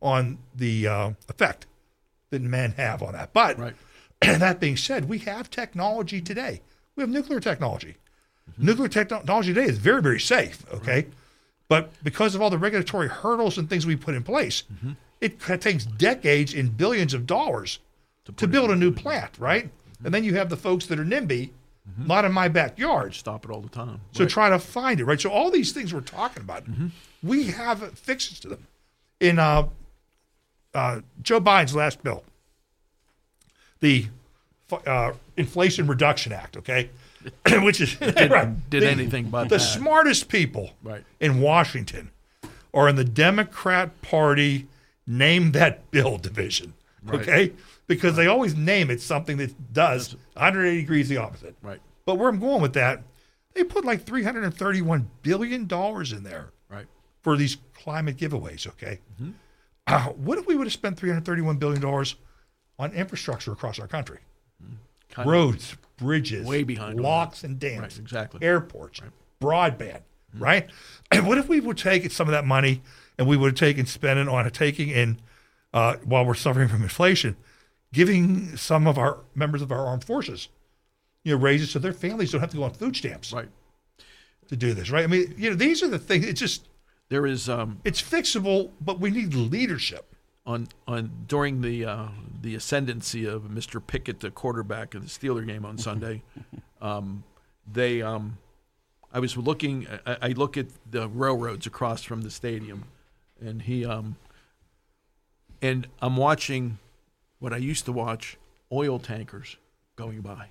[0.00, 1.66] on the uh, effect
[2.30, 3.32] that men have on that.
[3.32, 3.74] But Right.
[4.20, 6.60] that being said, we have technology today.
[6.96, 7.96] We have nuclear technology.
[8.56, 10.64] Nuclear technology today is very, very safe.
[10.72, 11.06] Okay,
[11.68, 14.64] but because of all the regulatory hurdles and things we put in place,
[15.20, 17.78] it takes decades and billions of dollars
[18.36, 19.68] to, build a new plant, right?
[20.04, 21.50] And then you have the folks that are NIMBY,
[21.96, 23.14] not in my backyard.
[23.14, 24.00] Stop it all the time.
[24.12, 24.30] So Right.
[24.30, 25.20] try to find it, right?
[25.20, 26.64] So all these things we're talking about,
[27.22, 28.66] we have fixes to them.
[29.20, 29.68] In uh,
[30.74, 32.22] uh, Joe Biden's last bill,
[33.80, 34.06] the
[34.86, 36.90] uh, Inflation Reduction Act, okay,
[37.62, 38.70] which is right.
[38.70, 39.60] did The- anything but the that.
[39.60, 41.04] smartest people Right.
[41.20, 42.10] in Washington
[42.74, 44.66] are in the Democrat Party
[45.06, 47.20] name that bill division, Right.
[47.20, 47.52] okay,
[47.88, 51.56] because they always name it something that does 180 degrees the opposite.
[51.62, 51.80] Right.
[52.06, 53.02] But where I'm going with that,
[53.54, 56.86] they put like 331 billion dollars in there Right.
[57.22, 58.66] for these climate giveaways.
[58.68, 59.30] Okay, Mm-hmm.
[59.88, 62.14] uh, what if we would have spent 331 billion dollars
[62.78, 64.18] on infrastructure across our country?
[65.16, 68.40] Of- Roads, bridges, Way behind locks and dams, Right, exactly.
[68.46, 69.00] airports,
[69.40, 70.02] broadband,
[70.34, 70.68] right?
[71.10, 72.82] And what if we would take some of that money
[73.16, 75.18] and we would have taken spending on taking in
[75.72, 77.34] uh, while we're suffering from inflation,
[77.92, 80.48] giving some of our members of our armed forces,
[81.24, 83.48] you know, raises so their families don't have to go on food stamps Right.
[84.48, 85.04] to do this, right?
[85.04, 86.26] I mean, you know, these are the things.
[86.26, 86.68] It's just
[87.08, 90.04] There is um, it's fixable, but we need leadership.
[90.46, 92.08] on on during the uh,
[92.42, 93.80] the ascendancy of Mr.
[93.86, 96.22] Pickett, the quarterback of the Steeler game on Sunday.
[96.82, 97.24] um,
[97.70, 98.38] they um,
[99.12, 99.86] I was looking.
[100.06, 102.84] I, I look at the railroads across from the stadium,
[103.40, 104.16] and he um,
[105.60, 106.78] and I'm watching
[107.38, 108.36] what I used to watch
[108.72, 109.56] oil tankers
[109.96, 110.48] going by,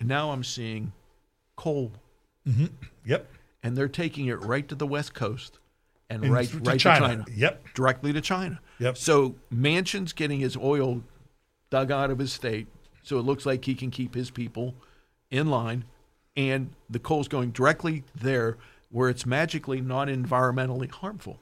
[0.00, 0.92] and now I'm seeing
[1.56, 1.92] coal
[2.46, 2.66] mm-hmm.
[3.04, 3.26] Yep.
[3.62, 5.58] and they're taking it right to the west coast
[6.10, 7.00] and And right to right China.
[7.00, 7.24] to China.
[7.34, 7.74] Yep.
[7.74, 8.60] Directly to China.
[8.78, 8.96] Yep.
[8.96, 11.02] So Manchin's getting his oil
[11.70, 12.68] dug out of his state,
[13.02, 14.74] so it looks like he can keep his people
[15.30, 15.84] in line,
[16.36, 18.56] and the coal's going directly there
[18.90, 21.38] where it's magically not environmentally harmful.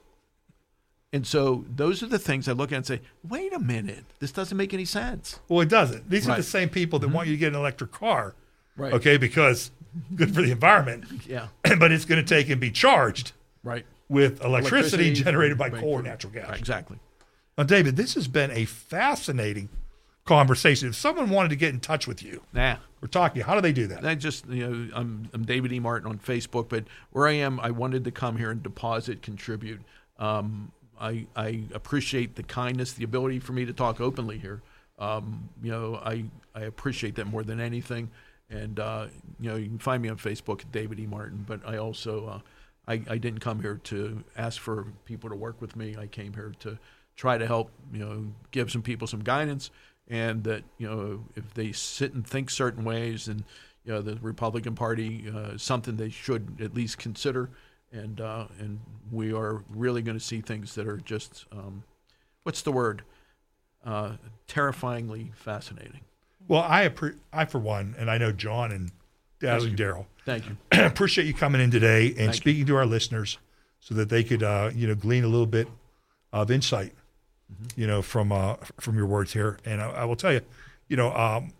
[1.14, 4.32] And so those are the things I look at and say, wait a minute, this
[4.32, 5.38] doesn't make any sense.
[5.48, 6.10] Well, it doesn't.
[6.10, 8.34] These are the same people that want you to get an electric car.
[8.76, 8.92] Right.
[8.92, 9.70] Okay, because
[10.16, 11.46] good for the environment, Yeah.
[11.78, 13.30] but it's going to take and be charged
[13.62, 13.86] Right.
[14.08, 16.48] with electricity, Electricity, generated by coal or natural gas.
[16.50, 16.98] Right, exactly.
[17.56, 19.68] Now, David, this has been a fascinating
[20.24, 20.88] conversation.
[20.88, 22.76] If someone wanted to get in touch with you Nah.
[23.00, 24.04] we're talking, how do they do that?
[24.04, 25.78] I just, you know, I'm, I'm David E.
[25.78, 29.80] Martin on Facebook, but where I am, I wanted to come here and deposit, contribute.
[30.18, 34.62] Um, I, I appreciate the kindness, the ability for me to talk openly here.
[34.98, 36.24] Um, you know, I,
[36.54, 38.10] I appreciate that more than anything.
[38.50, 39.06] And, uh,
[39.40, 41.06] you know, you can find me on Facebook at David E.
[41.06, 42.38] Martin, but I also, uh,
[42.86, 45.96] I, I didn't come here to ask for people to work with me.
[45.98, 46.78] I came here to
[47.16, 49.70] try to help, you know, give some people some guidance
[50.08, 53.44] and that, you know, if they sit and think certain ways and,
[53.84, 57.50] you know, the Republican Party uh, something they should at least consider.
[57.94, 58.80] And, uh, and
[59.12, 61.84] we are really going to see things that are just, um,
[62.42, 63.02] what's the word?
[63.84, 64.12] Uh,
[64.48, 66.00] terrifyingly fascinating.
[66.48, 68.90] Well, I, appre- I for one, and I know John and
[69.40, 70.56] Dazzling Daryl, Thank you.
[70.72, 72.34] appreciate you coming in today and Thank you.
[72.34, 73.38] speaking to our listeners
[73.80, 75.68] so that they could, uh, you know, glean a little bit
[76.32, 76.92] of insight,
[77.52, 77.78] Mm-hmm.
[77.82, 79.58] you know, from uh, from your words here.
[79.66, 80.40] And I, I will tell you,
[80.88, 81.52] you know, um,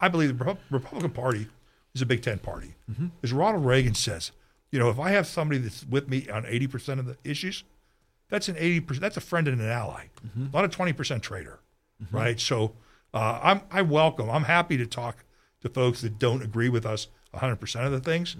[0.00, 1.48] I believe the Republican Party
[1.94, 2.76] is a Big Tent party.
[2.90, 3.08] Mm-hmm.
[3.22, 4.32] As Ronald Reagan says,
[4.72, 7.62] you know, if I have somebody that's with me on eighty percent of the issues,
[8.28, 9.02] that's an eighty percent.
[9.02, 10.06] That's a friend and an ally,
[10.52, 11.60] not a twenty percent traitor,
[12.10, 12.40] right?
[12.40, 12.72] So
[13.14, 14.28] uh, I'm I welcome.
[14.28, 15.24] I'm happy to talk
[15.60, 18.34] to folks that don't agree with us hundred percent of the things,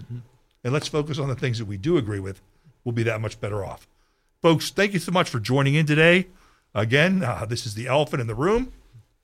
[0.63, 2.41] and let's focus on the things that we do agree with.
[2.83, 3.87] We'll be that much better off,
[4.41, 4.69] folks.
[4.71, 6.27] Thank you so much for joining in today.
[6.75, 8.73] Again, uh, this is the elephant in the room.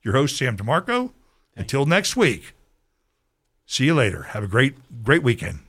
[0.03, 1.11] Your host Sam DeMarco.
[1.55, 2.53] Until next week.
[3.65, 4.23] See you later.
[4.23, 5.59] Have a great great weekend.